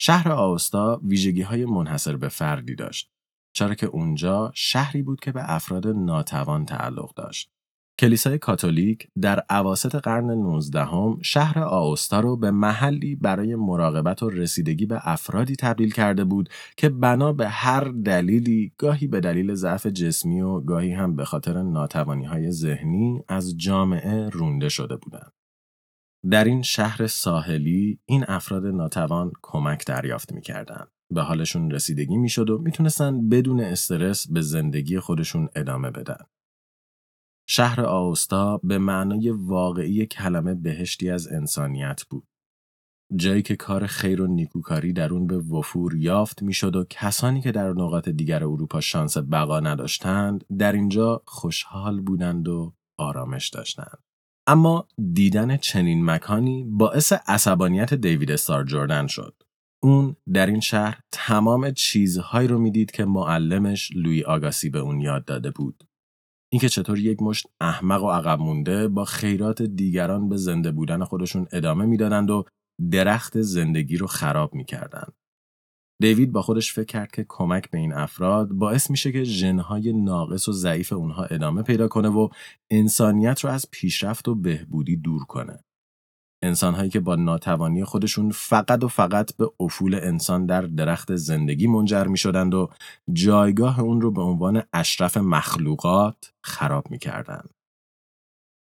شهر 0.00 0.32
آوستا 0.32 1.00
ویژگی 1.04 1.42
های 1.42 1.64
منحصر 1.64 2.16
به 2.16 2.28
فردی 2.28 2.74
داشت. 2.74 3.12
چرا 3.52 3.74
که 3.74 3.86
اونجا 3.86 4.52
شهری 4.54 5.02
بود 5.02 5.20
که 5.20 5.32
به 5.32 5.52
افراد 5.52 5.86
ناتوان 5.86 6.64
تعلق 6.64 7.14
داشت. 7.14 7.52
کلیسای 8.00 8.38
کاتولیک 8.38 9.08
در 9.20 9.44
عواست 9.50 9.94
قرن 9.94 10.30
19 10.30 10.84
هم 10.84 11.18
شهر 11.22 11.58
آوستا 11.58 12.20
رو 12.20 12.36
به 12.36 12.50
محلی 12.50 13.16
برای 13.16 13.56
مراقبت 13.56 14.22
و 14.22 14.30
رسیدگی 14.30 14.86
به 14.86 15.00
افرادی 15.02 15.56
تبدیل 15.56 15.92
کرده 15.92 16.24
بود 16.24 16.48
که 16.76 16.88
بنا 16.88 17.32
به 17.32 17.48
هر 17.48 17.84
دلیلی 17.84 18.72
گاهی 18.78 19.06
به 19.06 19.20
دلیل 19.20 19.54
ضعف 19.54 19.86
جسمی 19.86 20.40
و 20.40 20.60
گاهی 20.60 20.92
هم 20.92 21.16
به 21.16 21.24
خاطر 21.24 21.62
ناتوانی 21.62 22.24
های 22.24 22.52
ذهنی 22.52 23.22
از 23.28 23.58
جامعه 23.58 24.28
رونده 24.28 24.68
شده 24.68 24.96
بودند. 24.96 25.32
در 26.30 26.44
این 26.44 26.62
شهر 26.62 27.06
ساحلی 27.06 28.00
این 28.06 28.24
افراد 28.28 28.66
ناتوان 28.66 29.32
کمک 29.42 29.86
دریافت 29.86 30.32
می‌کردند. 30.32 30.88
به 31.14 31.22
حالشون 31.22 31.70
رسیدگی 31.70 32.16
می‌شد 32.16 32.50
و 32.50 32.58
می‌تونستن 32.58 33.28
بدون 33.28 33.60
استرس 33.60 34.28
به 34.30 34.40
زندگی 34.40 34.98
خودشون 34.98 35.48
ادامه 35.56 35.90
بدن. 35.90 36.24
شهر 37.48 37.80
آوستا 37.80 38.60
به 38.62 38.78
معنای 38.78 39.30
واقعی 39.30 40.06
کلمه 40.06 40.54
بهشتی 40.54 41.10
از 41.10 41.28
انسانیت 41.32 42.02
بود. 42.10 42.26
جایی 43.16 43.42
که 43.42 43.56
کار 43.56 43.86
خیر 43.86 44.22
و 44.22 44.26
نیکوکاری 44.26 44.92
در 44.92 45.12
اون 45.12 45.26
به 45.26 45.38
وفور 45.38 45.96
یافت 45.96 46.42
می‌شد 46.42 46.76
و 46.76 46.84
کسانی 46.90 47.40
که 47.40 47.52
در 47.52 47.72
نقاط 47.72 48.08
دیگر 48.08 48.44
اروپا 48.44 48.80
شانس 48.80 49.16
بقا 49.16 49.60
نداشتند 49.60 50.44
در 50.58 50.72
اینجا 50.72 51.22
خوشحال 51.26 52.00
بودند 52.00 52.48
و 52.48 52.74
آرامش 52.98 53.48
داشتند. 53.48 53.98
اما 54.46 54.88
دیدن 55.12 55.56
چنین 55.56 56.04
مکانی 56.04 56.64
باعث 56.64 57.12
عصبانیت 57.12 57.94
دیوید 57.94 58.30
استار 58.30 58.64
جردن 58.64 59.06
شد. 59.06 59.42
اون 59.82 60.16
در 60.32 60.46
این 60.46 60.60
شهر 60.60 61.00
تمام 61.12 61.70
چیزهایی 61.70 62.48
رو 62.48 62.58
می‌دید 62.58 62.90
که 62.90 63.04
معلمش 63.04 63.90
لوی 63.94 64.24
آگاسی 64.24 64.70
به 64.70 64.78
اون 64.78 65.00
یاد 65.00 65.24
داده 65.24 65.50
بود. 65.50 65.84
اینکه 66.52 66.68
چطور 66.68 66.98
یک 66.98 67.22
مشت 67.22 67.46
احمق 67.60 68.02
و 68.02 68.10
عقب 68.10 68.40
مونده 68.40 68.88
با 68.88 69.04
خیرات 69.04 69.62
دیگران 69.62 70.28
به 70.28 70.36
زنده 70.36 70.70
بودن 70.70 71.04
خودشون 71.04 71.46
ادامه 71.52 71.86
می‌دادند 71.86 72.30
و 72.30 72.44
درخت 72.90 73.40
زندگی 73.40 73.96
رو 73.96 74.06
خراب 74.06 74.54
می‌کردند. 74.54 75.12
دیوید 76.00 76.32
با 76.32 76.42
خودش 76.42 76.72
فکر 76.72 76.84
کرد 76.84 77.10
که 77.10 77.26
کمک 77.28 77.70
به 77.70 77.78
این 77.78 77.92
افراد 77.92 78.48
باعث 78.48 78.90
میشه 78.90 79.12
که 79.12 79.24
ژنهای 79.24 79.92
ناقص 79.92 80.48
و 80.48 80.52
ضعیف 80.52 80.92
اونها 80.92 81.24
ادامه 81.24 81.62
پیدا 81.62 81.88
کنه 81.88 82.08
و 82.08 82.28
انسانیت 82.70 83.40
رو 83.40 83.50
از 83.50 83.66
پیشرفت 83.70 84.28
و 84.28 84.34
بهبودی 84.34 84.96
دور 84.96 85.24
کنه. 85.24 85.64
انسانهایی 86.42 86.90
که 86.90 87.00
با 87.00 87.16
ناتوانی 87.16 87.84
خودشون 87.84 88.30
فقط 88.30 88.84
و 88.84 88.88
فقط 88.88 89.36
به 89.36 89.50
افول 89.60 89.94
انسان 89.94 90.46
در 90.46 90.62
درخت 90.62 91.16
زندگی 91.16 91.66
منجر 91.66 92.04
می 92.04 92.18
شدند 92.18 92.54
و 92.54 92.70
جایگاه 93.12 93.80
اون 93.80 94.00
رو 94.00 94.10
به 94.10 94.22
عنوان 94.22 94.62
اشرف 94.72 95.16
مخلوقات 95.16 96.32
خراب 96.44 96.90
می 96.90 96.98
کردن. 96.98 97.42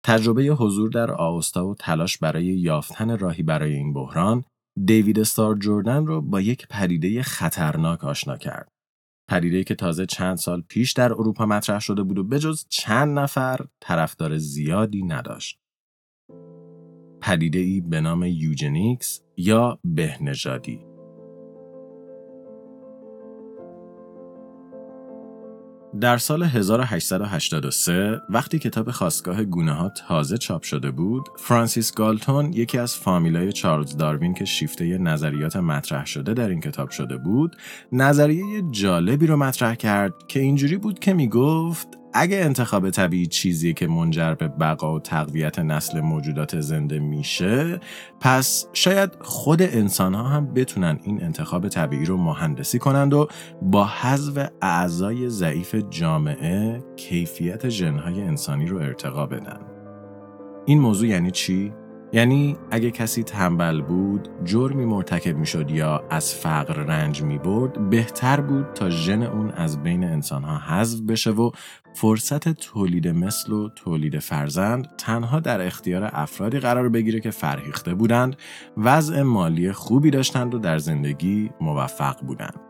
تجربه 0.04 0.42
حضور 0.42 0.90
در 0.90 1.12
آوستا 1.12 1.66
و 1.66 1.74
تلاش 1.74 2.18
برای 2.18 2.44
یافتن 2.44 3.18
راهی 3.18 3.42
برای 3.42 3.74
این 3.74 3.92
بحران 3.92 4.44
دیوید 4.84 5.20
استار 5.20 5.54
جوردن 5.54 6.06
رو 6.06 6.20
با 6.22 6.40
یک 6.40 6.68
پدیده 6.68 7.22
خطرناک 7.22 8.04
آشنا 8.04 8.36
کرد. 8.36 8.68
پدیده 9.30 9.64
که 9.64 9.74
تازه 9.74 10.06
چند 10.06 10.36
سال 10.36 10.62
پیش 10.68 10.92
در 10.92 11.12
اروپا 11.12 11.46
مطرح 11.46 11.80
شده 11.80 12.02
بود 12.02 12.18
و 12.18 12.24
بجز 12.24 12.66
چند 12.68 13.18
نفر 13.18 13.66
طرفدار 13.80 14.38
زیادی 14.38 15.02
نداشت. 15.02 15.58
پدیده 17.20 17.59
ای 17.59 17.81
به 17.81 18.00
نام 18.00 18.22
یوجنیکس 18.22 19.20
یا 19.37 19.79
بهنژادی. 19.85 20.87
در 26.00 26.18
سال 26.18 26.42
1883 26.42 28.20
وقتی 28.31 28.59
کتاب 28.59 28.90
خواستگاه 28.90 29.44
گونه 29.44 29.72
ها 29.72 29.88
تازه 29.88 30.38
چاپ 30.38 30.62
شده 30.62 30.90
بود، 30.90 31.29
فرانسیس 31.37 31.94
گالتون 31.94 32.52
یکی 32.52 32.79
از 32.79 32.94
فامیلای 32.94 33.52
چارلز 33.52 33.96
داروین 33.96 34.35
که 34.35 34.44
شیفته 34.44 34.98
نظریات 34.98 35.57
مطرح 35.57 36.07
شده 36.07 36.35
در 36.35 36.48
این 36.48 36.61
کتاب 36.61 36.90
شده 36.90 37.16
بود، 37.16 37.57
نظریه 37.92 38.62
جالبی 38.70 39.26
رو 39.26 39.37
مطرح 39.37 39.74
کرد 39.74 40.14
که 40.29 40.40
اینجوری 40.40 40.76
بود 40.76 40.98
که 40.98 41.14
می 41.14 41.29
گفت 41.29 41.88
اگه 42.18 42.37
انتخاب 42.37 42.90
طبیعی 42.90 43.26
چیزی 43.26 43.74
که 43.74 43.87
منجر 43.87 44.35
به 44.35 44.48
بقا 44.48 44.94
و 44.94 45.00
تقویت 45.00 45.59
نسل 45.59 46.00
موجودات 46.00 46.61
زنده 46.61 46.98
میشه 46.98 47.81
پس 48.20 48.66
شاید 48.72 49.11
خود 49.20 49.62
انسان 49.62 50.14
ها 50.14 50.22
هم 50.22 50.55
بتونن 50.55 50.98
این 51.02 51.22
انتخاب 51.22 51.68
طبیعی 51.68 52.05
رو 52.05 52.16
مهندسی 52.16 52.79
کنند 52.79 53.14
و 53.14 53.29
با 53.62 53.85
حذف 53.85 54.48
اعضای 54.62 55.29
ضعیف 55.29 55.74
جامعه 55.90 56.85
کیفیت 56.96 57.68
ژنهای 57.68 58.22
انسانی 58.22 58.66
رو 58.66 58.79
ارتقا 58.79 59.26
بدن. 59.26 59.61
این 60.66 60.81
موضوع 60.81 61.09
یعنی 61.09 61.31
چی؟ 61.31 61.72
یعنی 62.12 62.56
اگه 62.70 62.90
کسی 62.90 63.22
تنبل 63.22 63.80
بود، 63.80 64.28
جرمی 64.44 64.84
مرتکب 64.84 65.36
می‌شد 65.36 65.70
یا 65.70 66.04
از 66.10 66.34
فقر 66.34 66.74
رنج 66.74 67.22
می 67.22 67.38
برد، 67.38 67.90
بهتر 67.90 68.40
بود 68.40 68.72
تا 68.74 68.90
ژن 68.90 69.22
اون 69.22 69.50
از 69.50 69.82
بین 69.82 70.04
انسانها 70.04 70.58
حذف 70.58 71.00
بشه 71.00 71.30
و 71.30 71.50
فرصت 71.94 72.48
تولید 72.48 73.08
مثل 73.08 73.52
و 73.52 73.68
تولید 73.68 74.18
فرزند 74.18 74.88
تنها 74.98 75.40
در 75.40 75.66
اختیار 75.66 76.10
افرادی 76.12 76.58
قرار 76.58 76.88
بگیره 76.88 77.20
که 77.20 77.30
فرهیخته 77.30 77.94
بودند، 77.94 78.36
وضع 78.76 79.22
مالی 79.22 79.72
خوبی 79.72 80.10
داشتند 80.10 80.54
و 80.54 80.58
در 80.58 80.78
زندگی 80.78 81.50
موفق 81.60 82.20
بودند. 82.20 82.60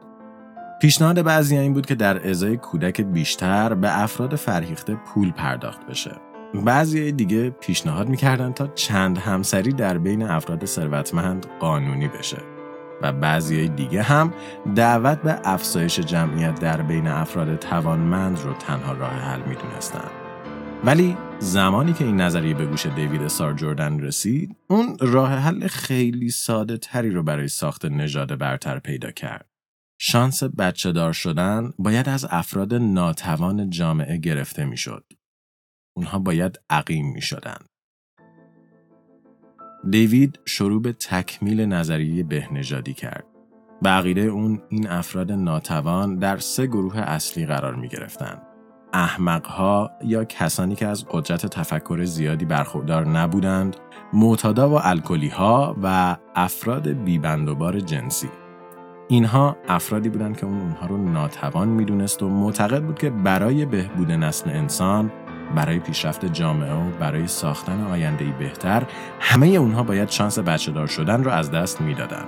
پیشنهاد 0.81 1.23
بعضی 1.23 1.57
این 1.57 1.73
بود 1.73 1.87
که 1.87 1.95
در 1.95 2.29
ازای 2.29 2.57
کودک 2.57 3.01
بیشتر 3.01 3.75
به 3.75 4.03
افراد 4.03 4.35
فرهیخته 4.37 4.95
پول 4.95 5.31
پرداخت 5.31 5.87
بشه. 5.87 6.11
بعضی 6.55 7.13
دیگه 7.13 7.51
پیشنهاد 7.51 8.09
می‌کردن 8.09 8.53
تا 8.53 8.67
چند 8.67 9.19
همسری 9.19 9.73
در 9.73 9.99
بین 9.99 10.23
افراد 10.23 10.65
ثروتمند 10.65 11.47
قانونی 11.61 12.09
بشه 12.09 12.39
و 13.03 13.13
بعضی 13.13 13.69
دیگه 13.69 14.03
هم 14.03 14.35
دعوت 14.75 15.23
به 15.23 15.41
افزایش 15.45 16.01
جمعیت 16.01 16.61
در 16.61 16.83
بین 16.83 17.07
افراد 17.07 17.57
توانمند 17.57 18.41
رو 18.41 18.53
تنها 18.53 18.93
راه 18.93 19.13
حل 19.13 19.41
می‌دونستن. 19.43 20.09
ولی 20.85 21.17
زمانی 21.39 21.93
که 21.93 22.05
این 22.05 22.21
نظریه 22.21 22.55
به 22.55 22.67
گوش 22.67 22.87
دیوید 22.87 23.29
سار 23.29 23.53
جوردن 23.53 24.01
رسید 24.01 24.57
اون 24.69 24.97
راه 25.01 25.33
حل 25.33 25.67
خیلی 25.67 26.31
ساده 26.31 26.77
تری 26.77 27.11
رو 27.11 27.23
برای 27.23 27.49
ساخت 27.49 27.85
نژاد 27.85 28.39
برتر 28.39 28.79
پیدا 28.79 29.11
کرد. 29.11 29.47
شانس 30.01 30.43
بچه 30.43 30.93
دار 30.93 31.13
شدن 31.13 31.73
باید 31.79 32.09
از 32.09 32.27
افراد 32.31 32.75
ناتوان 32.75 33.71
جامعه 33.71 34.17
گرفته 34.17 34.65
می‌شد. 34.65 35.05
اونها 35.97 36.19
باید 36.19 36.61
عقیم 36.71 37.13
می 37.13 37.21
شدن. 37.21 37.59
دیوید 39.91 40.39
شروع 40.45 40.83
به 40.83 40.93
تکمیل 40.93 41.61
نظریه 41.61 42.25
بهنژادی 42.25 42.95
کرد. 42.95 43.25
به 43.83 43.89
عقیده 43.89 44.21
اون 44.21 44.63
این 44.69 44.89
افراد 44.89 45.33
ناتوان 45.33 46.19
در 46.19 46.37
سه 46.37 46.67
گروه 46.67 46.99
اصلی 46.99 47.47
قرار 47.47 47.75
می 47.75 47.89
گرفتن. 47.89 48.43
احمقها 48.93 49.91
یا 50.05 50.25
کسانی 50.25 50.75
که 50.75 50.87
از 50.87 51.05
قدرت 51.11 51.47
تفکر 51.47 52.05
زیادی 52.05 52.45
برخوردار 52.45 53.07
نبودند، 53.07 53.77
معتادا 54.13 54.71
و 54.71 54.79
الکلی 54.83 55.29
ها 55.29 55.77
و 55.83 56.17
افراد 56.35 56.89
بیبندوبار 56.89 57.81
جنسی. 57.81 58.29
اینها 59.09 59.57
افرادی 59.69 60.09
بودند 60.09 60.37
که 60.37 60.47
اون 60.47 60.61
اونها 60.61 60.87
رو 60.87 60.97
ناتوان 60.97 61.69
می‌دونست 61.69 62.23
و 62.23 62.29
معتقد 62.29 62.83
بود 62.83 62.99
که 62.99 63.11
برای 63.11 63.67
بهبود 63.67 64.13
نسل 64.13 64.51
انسان 64.51 65.13
برای 65.55 65.79
پیشرفت 65.79 66.25
جامعه 66.25 66.73
و 66.73 66.91
برای 67.01 67.27
ساختن 67.27 67.85
آیندهی 67.85 68.33
بهتر 68.39 68.87
همه 69.21 69.47
اونها 69.47 69.83
باید 69.83 70.11
شانس 70.11 70.39
بچه 70.39 70.73
دار 70.73 70.87
شدن 70.87 71.25
رو 71.25 71.31
از 71.31 71.51
دست 71.51 71.81
می‌دادن. 71.81 72.25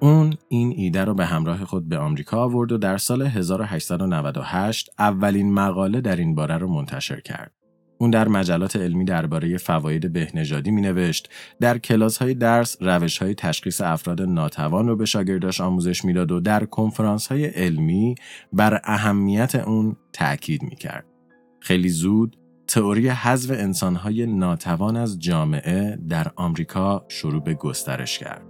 اون 0.00 0.34
این 0.48 0.72
ایده 0.76 1.04
رو 1.04 1.14
به 1.14 1.26
همراه 1.26 1.64
خود 1.64 1.88
به 1.88 1.98
آمریکا 1.98 2.38
آورد 2.38 2.72
و 2.72 2.78
در 2.78 2.96
سال 2.96 3.22
1898 3.22 4.90
اولین 4.98 5.54
مقاله 5.54 6.00
در 6.00 6.16
این 6.16 6.34
باره 6.34 6.58
رو 6.58 6.68
منتشر 6.68 7.20
کرد. 7.20 7.52
اون 7.98 8.10
در 8.10 8.28
مجلات 8.28 8.76
علمی 8.76 9.04
درباره 9.04 9.56
فواید 9.56 10.12
بهنژادی 10.12 10.70
می 10.70 10.80
نوشت، 10.80 11.30
در 11.60 11.78
کلاس 11.78 12.18
های 12.18 12.34
درس 12.34 12.76
روش 12.80 13.18
های 13.18 13.34
تشخیص 13.34 13.80
افراد 13.80 14.22
ناتوان 14.22 14.88
رو 14.88 14.96
به 14.96 15.04
شاگرداش 15.04 15.60
آموزش 15.60 16.04
می‌داد 16.04 16.32
و 16.32 16.40
در 16.40 16.64
کنفرانس 16.64 17.26
های 17.26 17.46
علمی 17.46 18.14
بر 18.52 18.80
اهمیت 18.84 19.54
اون 19.54 19.96
تأکید 20.12 20.62
می 20.62 20.76
کرد. 20.76 21.06
خیلی 21.60 21.88
زود 21.88 22.36
تئوری 22.70 23.08
حذف 23.08 23.50
انسانهای 23.50 24.26
ناتوان 24.26 24.96
از 24.96 25.18
جامعه 25.18 25.98
در 26.08 26.26
آمریکا 26.36 27.04
شروع 27.08 27.42
به 27.42 27.54
گسترش 27.54 28.18
کرد. 28.18 28.42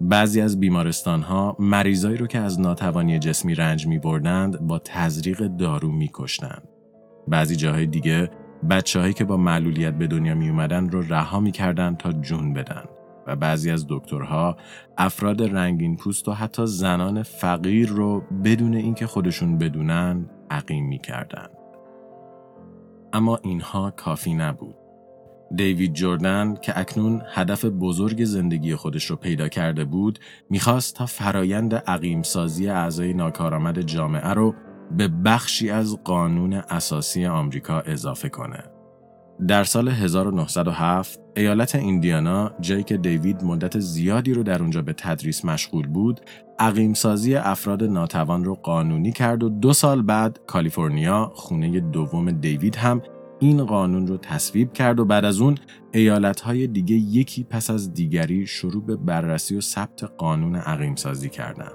بعضی 0.00 0.40
از 0.40 0.60
بیمارستانها 0.60 1.56
مریضایی 1.58 2.16
رو 2.16 2.26
که 2.26 2.38
از 2.38 2.60
ناتوانی 2.60 3.18
جسمی 3.18 3.54
رنج 3.54 3.86
می 3.86 3.98
بردند 3.98 4.60
با 4.60 4.78
تزریق 4.78 5.46
دارو 5.46 5.90
می 5.90 6.10
کشتند. 6.14 6.68
بعضی 7.28 7.56
جاهای 7.56 7.86
دیگه 7.86 8.30
بچههایی 8.70 9.12
که 9.12 9.24
با 9.24 9.36
معلولیت 9.36 9.94
به 9.94 10.06
دنیا 10.06 10.34
می 10.34 10.48
اومدن 10.48 10.88
رو 10.88 11.02
رها 11.02 11.40
می 11.40 11.52
کردن 11.52 11.94
تا 11.94 12.12
جون 12.12 12.52
بدن 12.52 12.84
و 13.26 13.36
بعضی 13.36 13.70
از 13.70 13.86
دکترها 13.88 14.56
افراد 14.98 15.42
رنگین 15.42 15.96
پوست 15.96 16.28
و 16.28 16.32
حتی 16.32 16.66
زنان 16.66 17.22
فقیر 17.22 17.88
رو 17.88 18.22
بدون 18.44 18.74
اینکه 18.74 19.06
خودشون 19.06 19.58
بدونن 19.58 20.30
عقیم 20.50 20.86
می 20.86 20.98
کردن. 20.98 21.59
اما 23.12 23.36
اینها 23.42 23.90
کافی 23.90 24.34
نبود. 24.34 24.74
دیوید 25.54 25.94
جردن 25.94 26.54
که 26.62 26.78
اکنون 26.78 27.22
هدف 27.34 27.64
بزرگ 27.64 28.24
زندگی 28.24 28.74
خودش 28.74 29.04
رو 29.04 29.16
پیدا 29.16 29.48
کرده 29.48 29.84
بود 29.84 30.18
می‌خواست 30.50 30.94
تا 30.94 31.06
فرایند 31.06 31.74
عقیم 31.74 32.22
سازی 32.22 32.68
اعضای 32.68 33.14
ناکارآمد 33.14 33.80
جامعه 33.80 34.28
رو 34.28 34.54
به 34.96 35.08
بخشی 35.08 35.70
از 35.70 36.04
قانون 36.04 36.52
اساسی 36.52 37.26
آمریکا 37.26 37.80
اضافه 37.80 38.28
کنه. 38.28 38.64
در 39.48 39.64
سال 39.64 39.88
1907 39.88 41.19
ایالت 41.36 41.74
ایندیانا 41.74 42.52
جایی 42.60 42.82
که 42.82 42.96
دیوید 42.96 43.44
مدت 43.44 43.78
زیادی 43.78 44.34
رو 44.34 44.42
در 44.42 44.62
اونجا 44.62 44.82
به 44.82 44.92
تدریس 44.92 45.44
مشغول 45.44 45.86
بود 45.86 46.20
عقیمسازی 46.58 47.34
افراد 47.34 47.84
ناتوان 47.84 48.44
رو 48.44 48.54
قانونی 48.54 49.12
کرد 49.12 49.42
و 49.42 49.48
دو 49.48 49.72
سال 49.72 50.02
بعد 50.02 50.40
کالیفرنیا 50.46 51.32
خونه 51.34 51.80
دوم 51.80 52.30
دیوید 52.30 52.76
هم 52.76 53.02
این 53.38 53.64
قانون 53.64 54.06
رو 54.06 54.16
تصویب 54.16 54.72
کرد 54.72 55.00
و 55.00 55.04
بعد 55.04 55.24
از 55.24 55.40
اون 55.40 55.54
ایالتهای 55.92 56.66
دیگه 56.66 56.96
یکی 56.96 57.44
پس 57.44 57.70
از 57.70 57.94
دیگری 57.94 58.46
شروع 58.46 58.84
به 58.84 58.96
بررسی 58.96 59.56
و 59.56 59.60
ثبت 59.60 60.02
قانون 60.02 60.56
عقیم 60.56 60.94
سازی 60.94 61.28
کردند. 61.28 61.72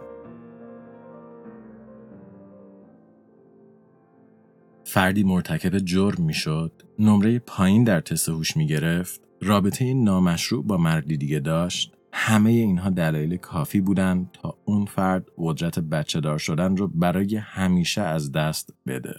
فردی 4.84 5.24
مرتکب 5.24 5.78
جرم 5.78 6.24
می‌شد، 6.24 6.72
نمره 7.00 7.40
پایین 7.40 7.84
در 7.84 8.02
تست 8.02 8.30
هوش 8.30 8.58
می 8.58 8.68
گرفت، 8.68 9.25
رابطه 9.42 9.94
نامشروع 9.94 10.64
با 10.64 10.78
مردی 10.78 11.18
دیگه 11.18 11.40
داشت، 11.40 11.94
همه 12.12 12.50
اینها 12.50 12.90
دلایل 12.90 13.38
کافی 13.38 13.82
بودند 13.82 14.30
تا 14.34 14.58
اون 14.66 14.86
فرد 14.86 15.26
قدرت 15.38 15.80
بچه 15.80 16.20
دار 16.20 16.38
شدن 16.38 16.78
رو 16.78 16.88
برای 16.88 17.36
همیشه 17.36 18.02
از 18.02 18.32
دست 18.32 18.74
بده. 18.88 19.16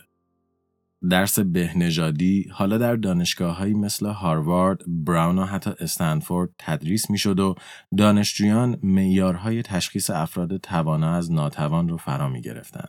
درس 1.10 1.38
بهنژادی 1.38 2.48
حالا 2.52 2.78
در 2.78 2.96
دانشگاه 2.96 3.64
مثل 3.64 4.06
هاروارد، 4.06 4.78
براون 4.86 5.38
و 5.38 5.44
حتی 5.44 5.70
استنفورد 5.80 6.50
تدریس 6.58 7.10
می 7.10 7.18
شد 7.18 7.40
و 7.40 7.54
دانشجویان 7.96 8.78
معیارهای 8.82 9.62
تشخیص 9.62 10.10
افراد 10.10 10.56
توانا 10.56 11.14
از 11.14 11.32
ناتوان 11.32 11.88
رو 11.88 11.96
فرا 11.96 12.28
می 12.28 12.40
گرفتن. 12.40 12.88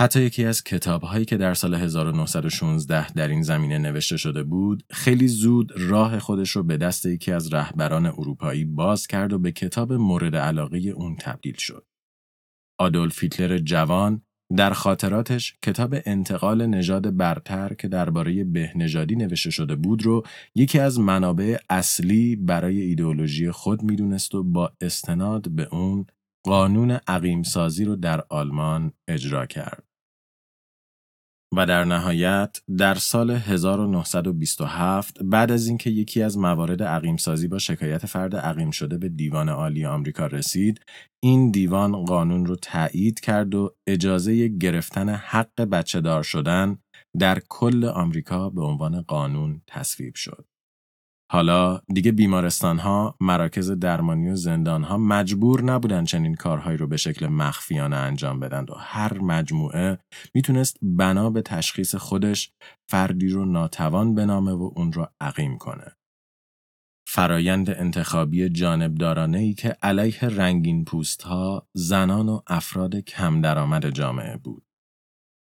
حتی 0.00 0.22
یکی 0.22 0.44
از 0.44 0.64
کتابهایی 0.64 1.24
که 1.24 1.36
در 1.36 1.54
سال 1.54 1.74
1916 1.74 3.12
در 3.12 3.28
این 3.28 3.42
زمینه 3.42 3.78
نوشته 3.78 4.16
شده 4.16 4.42
بود، 4.42 4.82
خیلی 4.90 5.28
زود 5.28 5.72
راه 5.76 6.18
خودش 6.18 6.50
رو 6.50 6.62
به 6.62 6.76
دست 6.76 7.06
یکی 7.06 7.32
از 7.32 7.54
رهبران 7.54 8.06
اروپایی 8.06 8.64
باز 8.64 9.06
کرد 9.06 9.32
و 9.32 9.38
به 9.38 9.52
کتاب 9.52 9.92
مورد 9.92 10.36
علاقه 10.36 10.78
اون 10.78 11.16
تبدیل 11.16 11.54
شد. 11.58 11.86
آدولف 12.80 13.22
هیتلر 13.22 13.58
جوان 13.58 14.22
در 14.56 14.72
خاطراتش 14.72 15.54
کتاب 15.62 15.94
انتقال 16.06 16.66
نژاد 16.66 17.16
برتر 17.16 17.74
که 17.74 17.88
درباره 17.88 18.44
بهنژادی 18.44 19.16
نوشته 19.16 19.50
شده 19.50 19.76
بود 19.76 20.02
رو 20.02 20.22
یکی 20.54 20.78
از 20.78 21.00
منابع 21.00 21.56
اصلی 21.70 22.36
برای 22.36 22.80
ایدئولوژی 22.80 23.50
خود 23.50 23.82
می‌دونست 23.82 24.34
و 24.34 24.42
با 24.42 24.72
استناد 24.80 25.50
به 25.50 25.68
اون 25.72 26.06
قانون 26.46 26.90
عقیم 26.90 27.42
سازی 27.42 27.84
رو 27.84 27.96
در 27.96 28.24
آلمان 28.30 28.92
اجرا 29.08 29.46
کرد. 29.46 29.87
و 31.56 31.66
در 31.66 31.84
نهایت 31.84 32.60
در 32.78 32.94
سال 32.94 33.30
1927 33.30 35.18
بعد 35.22 35.52
از 35.52 35.66
اینکه 35.66 35.90
یکی 35.90 36.22
از 36.22 36.38
موارد 36.38 36.82
عقیم 36.82 37.16
سازی 37.16 37.48
با 37.48 37.58
شکایت 37.58 38.06
فرد 38.06 38.36
عقیم 38.36 38.70
شده 38.70 38.98
به 38.98 39.08
دیوان 39.08 39.48
عالی 39.48 39.86
آمریکا 39.86 40.26
رسید 40.26 40.80
این 41.22 41.50
دیوان 41.50 42.04
قانون 42.04 42.46
رو 42.46 42.56
تایید 42.56 43.20
کرد 43.20 43.54
و 43.54 43.74
اجازه 43.86 44.48
گرفتن 44.48 45.08
حق 45.08 45.60
بچه 45.60 46.00
دار 46.00 46.22
شدن 46.22 46.78
در 47.18 47.42
کل 47.48 47.84
آمریکا 47.84 48.50
به 48.50 48.62
عنوان 48.62 49.02
قانون 49.02 49.62
تصویب 49.66 50.14
شد. 50.14 50.47
حالا 51.30 51.80
دیگه 51.94 52.12
بیمارستان 52.12 52.78
ها، 52.78 53.16
مراکز 53.20 53.70
درمانی 53.70 54.30
و 54.30 54.36
زندان 54.36 54.82
ها 54.82 54.98
مجبور 54.98 55.62
نبودن 55.62 56.04
چنین 56.04 56.34
کارهایی 56.34 56.76
رو 56.78 56.86
به 56.86 56.96
شکل 56.96 57.26
مخفیانه 57.26 57.96
انجام 57.96 58.40
بدن 58.40 58.64
و 58.68 58.74
هر 58.78 59.18
مجموعه 59.18 59.98
می‌تونست 60.34 60.76
بنا 60.82 61.30
به 61.30 61.42
تشخیص 61.42 61.94
خودش 61.94 62.52
فردی 62.90 63.28
رو 63.28 63.44
ناتوان 63.44 64.14
بنامه 64.14 64.52
و 64.52 64.70
اون 64.76 64.92
رو 64.92 65.06
عقیم 65.20 65.58
کنه. 65.58 65.96
فرایند 67.08 67.70
انتخابی 67.70 68.48
جانبدارانه 68.48 69.38
ای 69.38 69.54
که 69.54 69.68
علیه 69.82 70.24
رنگین 70.24 70.84
پوست 70.84 71.22
ها، 71.22 71.68
زنان 71.74 72.28
و 72.28 72.40
افراد 72.46 72.96
کم 72.96 73.40
درآمد 73.40 73.90
جامعه 73.90 74.36
بود. 74.36 74.64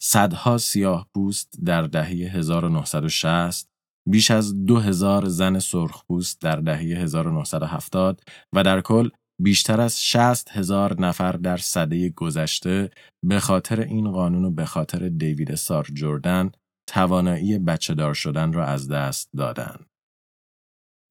صدها 0.02 0.58
سیاه 0.58 1.08
پوست 1.14 1.60
در 1.66 1.82
دهه 1.82 2.08
1960 2.08 3.69
بیش 4.10 4.32
از 4.32 4.66
دو 4.66 4.80
هزار 4.80 5.26
زن 5.26 5.60
سرخپوست 5.60 6.42
در 6.42 6.56
دهه 6.56 6.80
1970 6.80 8.22
و 8.56 8.64
در 8.64 8.82
کل 8.82 9.10
بیشتر 9.42 9.82
از 9.82 10.04
60 10.04 10.52
هزار 10.52 11.02
نفر 11.02 11.32
در 11.32 11.58
صده 11.58 12.10
گذشته 12.10 12.90
به 13.26 13.40
خاطر 13.40 13.82
این 13.82 14.12
قانون 14.12 14.46
و 14.46 14.52
به 14.52 14.66
خاطر 14.66 15.10
دیوید 15.10 15.56
سار 15.56 15.88
جردن 15.94 16.52
توانایی 16.90 17.60
بچه 17.60 17.94
دار 17.94 18.14
شدن 18.14 18.54
را 18.54 18.66
از 18.66 18.88
دست 18.88 19.30
دادند. 19.38 19.86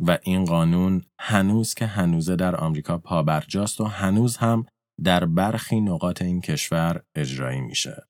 و 0.07 0.19
این 0.23 0.45
قانون 0.45 1.03
هنوز 1.21 1.75
که 1.75 1.87
هنوزه 1.87 2.37
در 2.37 2.57
آمریکا 2.57 2.99
پابرجاست 2.99 3.81
و 3.81 3.85
هنوز 3.85 4.37
هم 4.37 4.67
در 5.05 5.25
برخی 5.25 5.81
نقاط 5.81 6.23
این 6.23 6.41
کشور 6.41 7.03
اجرایی 7.17 7.61
میشه. 7.61 8.07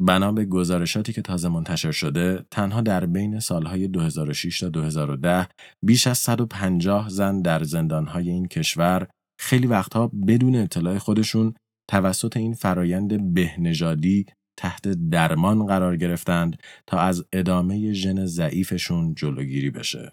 بنا 0.00 0.32
به 0.32 0.44
گزارشاتی 0.44 1.12
که 1.12 1.22
تازه 1.22 1.48
منتشر 1.48 1.90
شده، 1.90 2.44
تنها 2.50 2.80
در 2.80 3.06
بین 3.06 3.40
سالهای 3.40 3.88
2006 3.88 4.60
تا 4.60 4.68
2010 4.68 5.48
بیش 5.82 6.06
از 6.06 6.18
150 6.18 7.08
زن 7.08 7.42
در 7.42 7.62
زندانهای 7.62 8.30
این 8.30 8.48
کشور 8.48 9.08
خیلی 9.40 9.66
وقتها 9.66 10.10
بدون 10.28 10.56
اطلاع 10.56 10.98
خودشون 10.98 11.54
توسط 11.90 12.36
این 12.36 12.54
فرایند 12.54 13.34
بهنژادی 13.34 14.26
تحت 14.58 14.88
درمان 14.88 15.66
قرار 15.66 15.96
گرفتند 15.96 16.56
تا 16.86 16.98
از 16.98 17.24
ادامه 17.32 17.92
ژن 17.92 18.26
ضعیفشون 18.26 19.14
جلوگیری 19.14 19.70
بشه. 19.70 20.12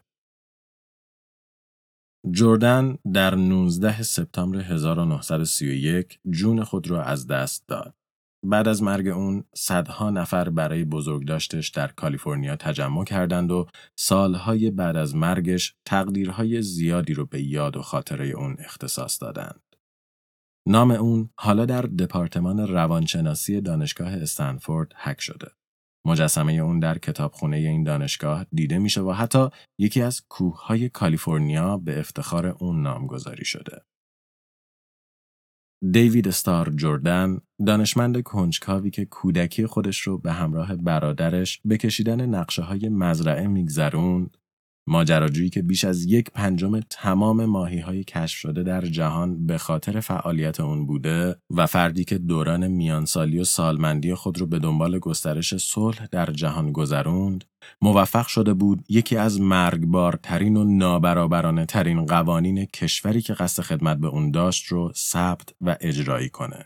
جردن 2.32 2.98
در 3.14 3.36
19 3.36 4.02
سپتامبر 4.02 4.60
1931 4.60 6.20
جون 6.30 6.64
خود 6.64 6.90
را 6.90 7.04
از 7.04 7.28
دست 7.28 7.68
داد. 7.68 7.94
بعد 8.44 8.68
از 8.68 8.84
مرگ 8.84 9.08
اون 9.08 9.44
صدها 9.56 10.10
نفر 10.10 10.50
برای 10.50 10.86
بزرگداشتش 10.86 11.70
در 11.70 11.88
کالیفرنیا 11.88 12.56
تجمع 12.56 13.04
کردند 13.04 13.52
و 13.52 13.68
سالهای 14.00 14.72
بعد 14.72 14.96
از 14.96 15.16
مرگش 15.16 15.76
تقدیرهای 15.86 16.62
زیادی 16.62 17.14
رو 17.14 17.26
به 17.26 17.42
یاد 17.42 17.78
و 17.78 17.82
خاطره 17.82 18.28
اون 18.28 18.56
اختصاص 18.60 19.22
دادند. 19.22 19.62
نام 20.68 20.92
اون 20.92 21.30
حالا 21.36 21.66
در 21.66 21.82
دپارتمان 21.82 22.68
روانشناسی 22.68 23.62
دانشگاه 23.62 24.14
استنفورد 24.14 24.94
حک 24.98 25.22
شده. 25.22 25.48
مجسمه 26.06 26.54
اون 26.54 26.80
در 26.80 26.98
کتابخونه 26.98 27.58
این 27.58 27.84
دانشگاه 27.84 28.46
دیده 28.52 28.80
میشه 28.80 29.02
و 29.02 29.12
حتی 29.12 29.48
یکی 29.80 30.02
از 30.02 30.22
کوههای 30.30 30.90
کالیفرنیا 30.90 31.78
به 31.78 32.00
افتخار 32.00 32.48
اون 32.48 32.82
نامگذاری 32.82 33.46
شده. 33.46 33.82
دیوید 35.92 36.28
استار 36.28 36.74
جردن 36.76 37.38
دانشمند 37.68 38.22
کنجکاوی 38.22 38.90
که 38.90 39.06
کودکی 39.06 39.66
خودش 39.66 40.00
رو 40.00 40.18
به 40.18 40.32
همراه 40.32 40.76
برادرش 40.76 41.62
به 41.66 41.78
کشیدن 41.78 42.26
نقشه 42.26 42.62
های 42.62 42.90
مزرعه 42.90 43.48
میگذروند 43.48 44.38
ماجراجویی 44.88 45.50
که 45.50 45.62
بیش 45.62 45.86
از 45.86 46.06
یک 46.06 46.32
پنجم 46.32 46.80
تمام 46.80 47.46
ماهی 47.46 47.80
های 47.80 48.04
کشف 48.04 48.38
شده 48.38 48.64
در 48.64 48.82
جهان 48.82 49.48
به 49.48 49.58
خاطر 49.58 50.00
فعالیت 50.00 50.60
اون 50.60 50.86
بوده 50.86 51.36
و 51.50 51.68
فردی 51.68 52.04
که 52.04 52.18
دوران 52.18 52.68
میانسالی 52.68 53.40
و 53.40 53.44
سالمندی 53.44 54.14
خود 54.14 54.40
رو 54.40 54.48
به 54.48 54.60
دنبال 54.60 55.00
گسترش 55.00 55.58
صلح 55.58 56.08
در 56.12 56.26
جهان 56.26 56.72
گذروند 56.72 57.44
موفق 57.82 58.28
شده 58.28 58.54
بود 58.54 58.86
یکی 58.90 59.18
از 59.18 59.42
مرگبارترین 59.42 60.58
و 60.58 60.64
نابرابرانه 60.64 61.66
ترین 61.66 62.06
قوانین 62.06 62.66
کشوری 62.66 63.22
که 63.22 63.34
قصد 63.34 63.64
خدمت 63.64 63.98
به 63.98 64.08
اون 64.08 64.32
داشت 64.32 64.66
رو 64.66 64.92
ثبت 64.96 65.50
و 65.62 65.78
اجرایی 65.82 66.30
کنه. 66.30 66.66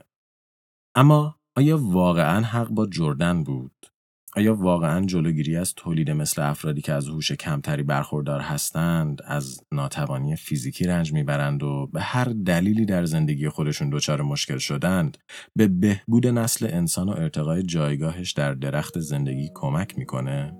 اما 0.95 1.35
آیا 1.57 1.77
واقعا 1.77 2.41
حق 2.41 2.67
با 2.67 2.87
جردن 2.87 3.43
بود؟ 3.43 3.96
آیا 4.35 4.55
واقعا 4.55 5.05
جلوگیری 5.05 5.55
از 5.55 5.73
تولید 5.73 6.11
مثل 6.11 6.41
افرادی 6.41 6.81
که 6.81 6.93
از 6.93 7.07
هوش 7.07 7.31
کمتری 7.31 7.83
برخوردار 7.83 8.39
هستند 8.39 9.21
از 9.25 9.59
ناتوانی 9.71 10.35
فیزیکی 10.35 10.85
رنج 10.85 11.13
می‌برند 11.13 11.63
و 11.63 11.87
به 11.93 12.01
هر 12.01 12.25
دلیلی 12.25 12.85
در 12.85 13.05
زندگی 13.05 13.49
خودشون 13.49 13.89
دچار 13.89 14.21
مشکل 14.21 14.57
شدند 14.57 15.17
به 15.55 15.67
بهبود 15.67 16.27
نسل 16.27 16.67
انسان 16.71 17.09
و 17.09 17.11
ارتقای 17.11 17.63
جایگاهش 17.63 18.31
در 18.31 18.53
درخت 18.53 18.99
زندگی 18.99 19.49
کمک 19.53 19.97
می‌کنه؟ 19.97 20.53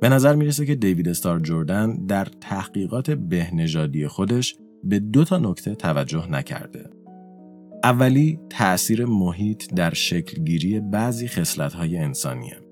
به 0.00 0.08
نظر 0.08 0.34
می‌رسه 0.34 0.66
که 0.66 0.74
دیوید 0.74 1.08
استار 1.08 1.40
جردن 1.40 2.06
در 2.06 2.24
تحقیقات 2.24 3.10
بهنژادی 3.10 4.06
خودش 4.06 4.56
به 4.84 4.98
دو 4.98 5.24
تا 5.24 5.38
نکته 5.38 5.74
توجه 5.74 6.30
نکرده. 6.30 6.90
اولی 7.84 8.38
تأثیر 8.50 9.04
محیط 9.04 9.74
در 9.74 9.94
شکلگیری 9.94 10.80
بعضی 10.80 11.28
خصلت‌های 11.28 11.98
انسانیه. 11.98 12.67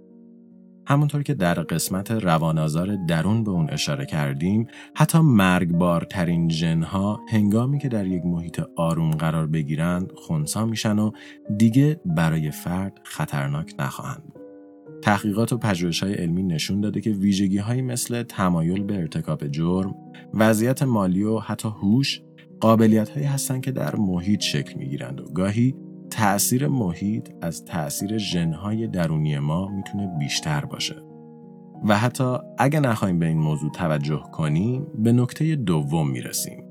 همونطور 0.87 1.23
که 1.23 1.35
در 1.35 1.55
قسمت 1.55 2.11
روانازار 2.11 2.97
درون 3.09 3.45
به 3.45 3.51
اون 3.51 3.71
اشاره 3.71 4.07
کردیم 4.07 4.67
حتی 4.95 5.19
مرگبارترین 5.19 6.49
جنها 6.49 7.21
هنگامی 7.29 7.79
که 7.79 7.89
در 7.89 8.07
یک 8.07 8.23
محیط 8.25 8.63
آروم 8.77 9.11
قرار 9.11 9.47
بگیرند 9.47 10.13
خونسا 10.15 10.67
میشن 10.67 10.99
و 10.99 11.11
دیگه 11.59 12.01
برای 12.05 12.51
فرد 12.51 13.01
خطرناک 13.05 13.75
نخواهند 13.79 14.23
تحقیقات 15.03 15.53
و 15.53 15.59
پژوهش 15.59 16.03
های 16.03 16.15
علمی 16.15 16.43
نشون 16.43 16.81
داده 16.81 17.01
که 17.01 17.11
ویژگی 17.11 17.59
های 17.59 17.83
مثل 17.83 18.23
تمایل 18.23 18.83
به 18.83 18.97
ارتکاب 18.97 19.49
جرم، 19.49 19.95
وضعیت 20.35 20.83
مالی 20.83 21.23
و 21.23 21.39
حتی 21.39 21.69
هوش 21.69 22.23
قابلیت 22.61 23.09
هایی 23.09 23.27
هستند 23.27 23.63
که 23.63 23.71
در 23.71 23.97
محیط 23.97 24.41
شکل 24.41 24.79
می 24.79 24.89
گیرند 24.89 25.21
و 25.21 25.25
گاهی 25.25 25.75
تأثیر 26.11 26.69
محیط 26.69 27.29
از 27.43 27.65
تأثیر 27.65 28.19
ژنهای 28.19 28.87
درونی 28.87 29.39
ما 29.39 29.69
می‌تونه 29.69 30.07
بیشتر 30.19 30.65
باشه. 30.65 31.03
و 31.85 31.99
حتی 31.99 32.37
اگه 32.59 32.81
نخواهیم 32.81 33.19
به 33.19 33.27
این 33.27 33.39
موضوع 33.39 33.71
توجه 33.71 34.23
کنیم 34.33 34.87
به 34.99 35.13
نکته 35.13 35.57
دوم 35.57 36.11
می‌رسیم. 36.11 36.63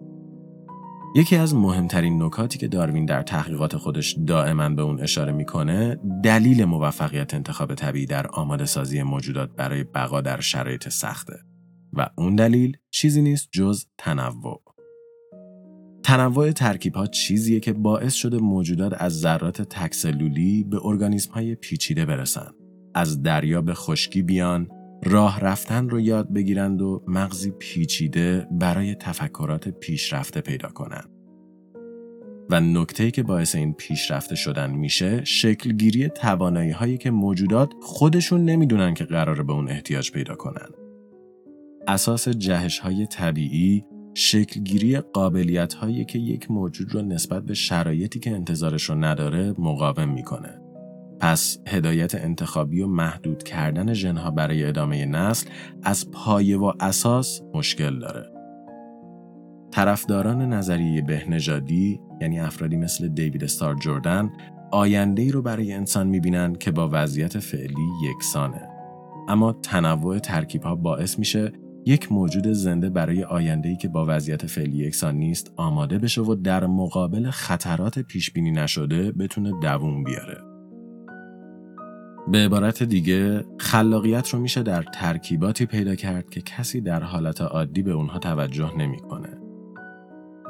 یکی 1.16 1.36
از 1.36 1.56
مهمترین 1.56 2.24
نکاتی 2.24 2.58
که 2.58 2.68
داروین 2.68 3.06
در 3.06 3.22
تحقیقات 3.22 3.78
خودش 3.78 4.18
دائما 4.28 4.70
به 4.70 4.82
اون 4.82 5.02
اشاره 5.02 5.32
می‌کنه 5.32 5.98
دلیل 6.24 6.66
موفقیت 6.66 7.34
انتخاب 7.34 7.76
طبیعی 7.76 8.06
در 8.06 8.28
آماده 8.28 8.66
سازی 8.66 9.04
موجودات 9.04 9.50
برای 9.56 9.84
بقا 9.84 10.22
در 10.22 10.40
شرایط 10.40 10.90
سخته 10.90 11.36
و 11.94 12.10
اون 12.18 12.36
دلیل 12.36 12.78
چیزی 12.92 13.22
نیست 13.22 13.50
جز 13.52 13.86
تنوع. 13.98 14.65
تنوع 16.06 16.52
ترکیب 16.52 16.96
ها 16.96 17.08
چیزیه 17.08 17.60
که 17.60 17.74
باعث 17.74 18.14
شده 18.14 18.38
موجودات 18.38 18.94
از 18.98 19.20
ذرات 19.20 19.62
تکسلولی 19.62 20.64
به 20.64 20.86
ارگانیسم 20.86 21.32
های 21.32 21.56
پیچیده 21.56 22.06
برسن. 22.06 22.52
از 22.94 23.24
دریا 23.24 23.62
به 23.62 23.74
خشکی 23.74 24.22
بیان، 24.22 24.68
راه 25.04 25.40
رفتن 25.40 25.90
رو 25.90 26.00
یاد 26.00 26.34
بگیرند 26.34 26.82
و 26.82 27.04
مغزی 27.08 27.52
پیچیده 27.52 28.48
برای 28.52 28.96
تفکرات 28.96 29.70
پیشرفته 29.70 30.42
پیدا 30.42 30.70
کنند. 30.70 31.10
و 32.50 32.62
نکته 32.62 33.12
که 33.12 33.24
باعث 33.24 33.56
این 33.56 33.74
پیشرفته 33.74 34.36
شدن 34.36 34.72
میشه 34.72 35.24
شکلگیری 35.24 36.10
توانایی 36.10 36.72
هایی 36.72 36.98
که 36.98 37.12
موجودات 37.12 37.74
خودشون 37.82 38.46
نمی‌دونن 38.46 38.94
که 38.94 39.04
قراره 39.04 39.44
به 39.44 39.54
اون 39.54 39.70
احتیاج 39.70 40.12
پیدا 40.12 40.36
کنن. 40.36 40.70
اساس 41.88 42.30
جهش 42.30 42.80
های 42.80 43.06
طبیعی 43.06 43.86
شکلگیری 44.18 45.00
قابلیت 45.00 45.74
هایی 45.74 46.06
که 46.06 46.20
یک 46.20 46.52
موجود 46.52 46.96
رو 46.96 47.02
نسبت 47.02 47.44
به 47.44 47.54
شرایطی 47.54 48.20
که 48.20 48.32
انتظارش 48.32 48.84
رو 48.84 48.96
نداره 48.96 49.54
مقاوم 49.58 50.10
می‌کنه. 50.10 50.62
پس 51.20 51.58
هدایت 51.68 52.16
انتخابی 52.16 52.82
و 52.82 52.88
محدود 52.88 53.44
کردن 53.44 53.94
ژنها 53.94 54.32
برای 54.32 54.66
ادامه 54.66 55.06
نسل 55.06 55.50
از 55.84 56.12
پایه 56.12 56.58
و 56.58 56.72
اساس 56.80 57.42
مشکل 57.54 58.00
داره. 58.00 58.32
طرفداران 59.72 60.54
نظریه 60.54 61.02
بهنژادی 61.02 62.00
یعنی 62.22 62.40
افرادی 62.40 62.78
مثل 62.78 63.08
دیوید 63.08 63.44
استار 63.44 63.76
جردن 63.76 64.32
آینده 64.72 65.22
ای 65.22 65.32
رو 65.32 65.42
برای 65.42 65.74
انسان 65.74 66.08
می‌بینن 66.08 66.56
که 66.56 66.72
با 66.72 66.90
وضعیت 66.92 67.40
فعلی 67.40 67.90
یکسانه. 68.04 68.70
اما 69.28 69.54
تنوع 69.54 70.20
ترکیب 70.20 70.64
ها 70.64 70.76
باعث 70.76 71.20
میشه 71.20 71.52
یک 71.88 72.12
موجود 72.12 72.48
زنده 72.48 72.90
برای 72.90 73.24
آینده 73.24 73.76
که 73.76 73.88
با 73.88 74.06
وضعیت 74.08 74.46
فعلی 74.46 74.78
یکسان 74.78 75.16
نیست 75.16 75.52
آماده 75.56 75.98
بشه 75.98 76.22
و 76.22 76.36
در 76.36 76.66
مقابل 76.66 77.30
خطرات 77.30 78.00
پیش 78.00 78.32
بینی 78.32 78.52
نشده 78.52 79.12
بتونه 79.12 79.52
دووم 79.62 80.04
بیاره. 80.04 80.38
به 82.28 82.38
عبارت 82.38 82.84
دیگه 82.84 83.46
خلاقیت 83.60 84.30
رو 84.30 84.40
میشه 84.40 84.64
در 84.64 84.84
ترکیباتی 84.84 85.66
پیدا 85.66 85.96
کرد 85.96 86.30
که 86.30 86.42
کسی 86.42 86.82
در 86.82 87.04
حالت 87.04 87.42
عادی 87.42 87.84
به 87.84 87.92
اونها 87.92 88.20
توجه 88.20 88.78
نمی‌کنه. 88.78 89.30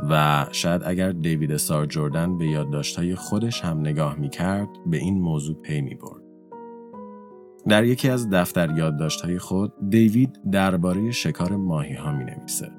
و 0.10 0.46
شاید 0.52 0.82
اگر 0.86 1.12
دیوید 1.12 1.58
سار 1.58 1.86
جردن 1.86 2.38
به 2.38 2.48
یادداشت‌های 2.48 3.16
خودش 3.16 3.62
هم 3.62 3.80
نگاه 3.80 4.20
می‌کرد 4.20 4.70
به 4.86 4.98
این 4.98 5.20
موضوع 5.20 5.62
پی 5.62 5.82
می 5.82 5.96
برد. 5.96 6.25
در 7.68 7.84
یکی 7.84 8.10
از 8.10 8.30
دفتر 8.30 8.78
یادداشت‌های 8.78 9.40
خود 9.40 9.74
دیوید 9.90 10.40
درباره 10.52 11.12
شکار 11.12 11.56
ماهی 11.56 11.94
ها 11.94 12.12
می 12.12 12.24
نویسه. 12.24 12.72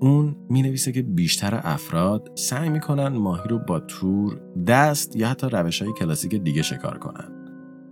اون 0.00 0.36
می 0.48 0.62
نویسه 0.62 0.92
که 0.92 1.02
بیشتر 1.02 1.60
افراد 1.62 2.30
سعی 2.34 2.68
می‌کنن 2.68 3.08
ماهی 3.08 3.48
رو 3.48 3.58
با 3.58 3.80
تور، 3.80 4.40
دست 4.66 5.16
یا 5.16 5.28
حتی 5.28 5.46
روش 5.50 5.82
های 5.82 5.92
کلاسیک 5.92 6.34
دیگه 6.34 6.62
شکار 6.62 6.98
کنن. 6.98 7.28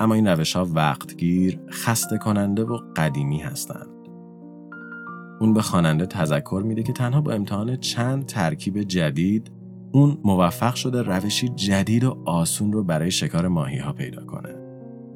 اما 0.00 0.14
این 0.14 0.26
روش 0.26 0.56
ها 0.56 0.68
وقتگیر، 0.74 1.60
خسته 1.70 2.18
کننده 2.18 2.64
و 2.64 2.78
قدیمی 2.96 3.38
هستند. 3.38 3.88
اون 5.40 5.54
به 5.54 5.62
خواننده 5.62 6.06
تذکر 6.06 6.62
میده 6.66 6.82
که 6.82 6.92
تنها 6.92 7.20
با 7.20 7.32
امتحان 7.32 7.76
چند 7.76 8.26
ترکیب 8.26 8.82
جدید 8.82 9.50
اون 9.92 10.18
موفق 10.24 10.74
شده 10.74 11.02
روشی 11.02 11.48
جدید 11.48 12.04
و 12.04 12.22
آسون 12.26 12.72
رو 12.72 12.84
برای 12.84 13.10
شکار 13.10 13.48
ماهی 13.48 13.78
ها 13.78 13.92
پیدا 13.92 14.24
کنه. 14.24 14.59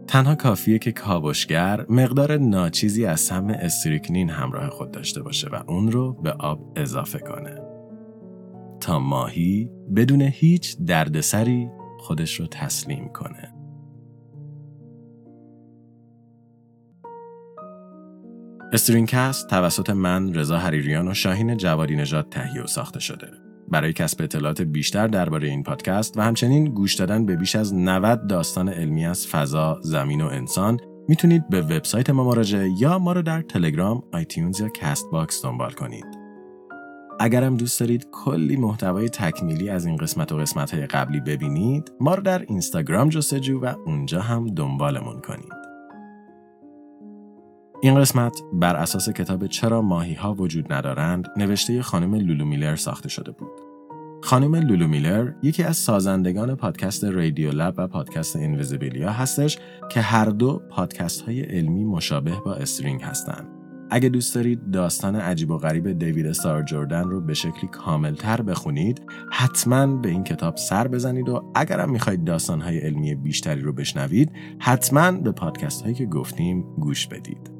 تنها 0.06 0.34
کافیه 0.34 0.78
که 0.78 0.92
کاوشگر 0.92 1.86
مقدار 1.88 2.36
ناچیزی 2.36 3.06
از 3.06 3.20
سم 3.20 3.46
استریکنین 3.46 4.30
همراه 4.30 4.70
خود 4.70 4.90
داشته 4.90 5.22
باشه 5.22 5.48
و 5.48 5.62
اون 5.66 5.92
رو 5.92 6.12
به 6.12 6.32
آب 6.32 6.72
اضافه 6.76 7.18
کنه. 7.18 7.60
تا 8.80 8.98
ماهی 8.98 9.70
بدون 9.96 10.22
هیچ 10.22 10.76
دردسری 10.78 11.68
خودش 11.98 12.40
رو 12.40 12.46
تسلیم 12.46 13.08
کنه. 13.08 13.54
StringCast 18.72 19.50
توسط 19.50 19.90
من 19.90 20.34
رضا 20.34 20.58
حریریان 20.58 21.08
و 21.08 21.14
شاهین 21.14 21.56
جوادی 21.56 21.96
نژاد 21.96 22.28
تهیه 22.28 22.62
و 22.62 22.66
ساخته 22.66 23.00
شده. 23.00 23.43
برای 23.68 23.92
کسب 23.92 24.22
اطلاعات 24.22 24.62
بیشتر 24.62 25.06
درباره 25.06 25.48
این 25.48 25.62
پادکست 25.62 26.18
و 26.18 26.20
همچنین 26.20 26.64
گوش 26.64 26.94
دادن 26.94 27.26
به 27.26 27.36
بیش 27.36 27.56
از 27.56 27.74
90 27.74 28.26
داستان 28.26 28.68
علمی 28.68 29.06
از 29.06 29.26
فضا، 29.26 29.78
زمین 29.82 30.20
و 30.20 30.26
انسان 30.26 30.80
می‌تونید 31.08 31.48
به 31.48 31.62
وبسایت 31.62 32.10
ما 32.10 32.24
مراجعه 32.24 32.70
یا 32.78 32.98
ما 32.98 33.12
رو 33.12 33.22
در 33.22 33.42
تلگرام، 33.42 34.02
iTunes 34.12 34.60
یا 34.60 34.68
Castbox 34.68 35.44
دنبال 35.44 35.70
کنید. 35.70 36.04
اگرم 37.20 37.56
دوست 37.56 37.80
دارید 37.80 38.06
کلی 38.12 38.56
محتوای 38.56 39.08
تکمیلی 39.08 39.68
از 39.68 39.86
این 39.86 39.96
قسمت 39.96 40.32
و 40.32 40.36
قسمت 40.36 40.74
های 40.74 40.86
قبلی 40.86 41.20
ببینید، 41.20 41.92
ما 42.00 42.14
رو 42.14 42.22
در 42.22 42.42
اینستاگرام 42.42 43.08
جستجو 43.08 43.60
و 43.60 43.74
اونجا 43.86 44.20
هم 44.20 44.46
دنبالمون 44.46 45.20
کنید. 45.20 45.63
این 47.84 48.00
قسمت 48.00 48.42
بر 48.52 48.76
اساس 48.76 49.08
کتاب 49.08 49.46
چرا 49.46 49.82
ماهی 49.82 50.14
ها 50.14 50.34
وجود 50.34 50.72
ندارند 50.72 51.28
نوشته 51.36 51.82
خانم 51.82 52.14
لولو 52.14 52.44
میلر 52.44 52.76
ساخته 52.76 53.08
شده 53.08 53.32
بود. 53.32 53.60
خانم 54.22 54.54
لولو 54.54 54.88
میلر 54.88 55.32
یکی 55.42 55.62
از 55.62 55.76
سازندگان 55.76 56.54
پادکست 56.54 57.04
رادیو 57.04 57.50
لب 57.50 57.74
و 57.76 57.88
پادکست 57.88 58.36
اینویزیبیلیا 58.36 59.10
هستش 59.10 59.58
که 59.90 60.00
هر 60.00 60.24
دو 60.24 60.62
پادکست 60.70 61.20
های 61.22 61.40
علمی 61.40 61.84
مشابه 61.84 62.32
با 62.44 62.54
استرینگ 62.54 63.02
هستند. 63.02 63.48
اگه 63.90 64.08
دوست 64.08 64.34
دارید 64.34 64.70
داستان 64.70 65.16
عجیب 65.16 65.50
و 65.50 65.58
غریب 65.58 65.98
دیوید 65.98 66.26
استار 66.26 66.62
جردن 66.62 67.04
رو 67.04 67.20
به 67.20 67.34
شکلی 67.34 67.68
کاملتر 67.72 68.42
بخونید 68.42 69.02
حتما 69.30 69.86
به 69.86 70.08
این 70.08 70.24
کتاب 70.24 70.56
سر 70.56 70.88
بزنید 70.88 71.28
و 71.28 71.52
اگرم 71.54 71.90
می‌خواید 71.90 72.24
داستانهای 72.24 72.78
علمی 72.78 73.14
بیشتری 73.14 73.60
رو 73.60 73.72
بشنوید 73.72 74.32
حتما 74.58 75.12
به 75.12 75.32
پادکست 75.32 75.82
هایی 75.82 75.94
که 75.94 76.06
گفتیم 76.06 76.62
گوش 76.62 77.06
بدید. 77.06 77.53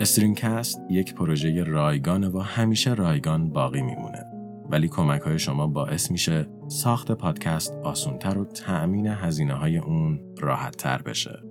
استرینکست 0.00 0.80
یک 0.90 1.14
پروژه 1.14 1.64
رایگانه 1.64 2.28
و 2.28 2.38
همیشه 2.38 2.94
رایگان 2.94 3.50
باقی 3.50 3.82
میمونه 3.82 4.24
ولی 4.70 4.88
کمک 4.88 5.20
های 5.20 5.38
شما 5.38 5.66
باعث 5.66 6.10
میشه 6.10 6.46
ساخت 6.68 7.12
پادکست 7.12 7.72
آسونتر 7.72 8.38
و 8.38 8.44
تأمین 8.44 9.06
هزینه 9.06 9.54
های 9.54 9.78
اون 9.78 10.20
راحت 10.38 10.76
تر 10.76 11.02
بشه. 11.02 11.42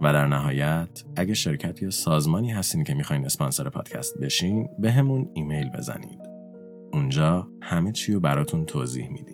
و 0.00 0.12
در 0.12 0.26
نهایت 0.26 1.04
اگه 1.16 1.34
شرکت 1.34 1.82
یا 1.82 1.90
سازمانی 1.90 2.50
هستین 2.50 2.84
که 2.84 2.94
می‌خواین 2.94 3.24
اسپانسر 3.24 3.68
پادکست 3.68 4.18
بشین 4.18 4.68
به 4.78 4.92
همون 4.92 5.30
ایمیل 5.34 5.70
بزنید. 5.70 6.20
اونجا 6.92 7.48
همه 7.62 7.92
چی 7.92 8.12
رو 8.12 8.20
براتون 8.20 8.64
توضیح 8.64 9.08
میدیم. 9.08 9.33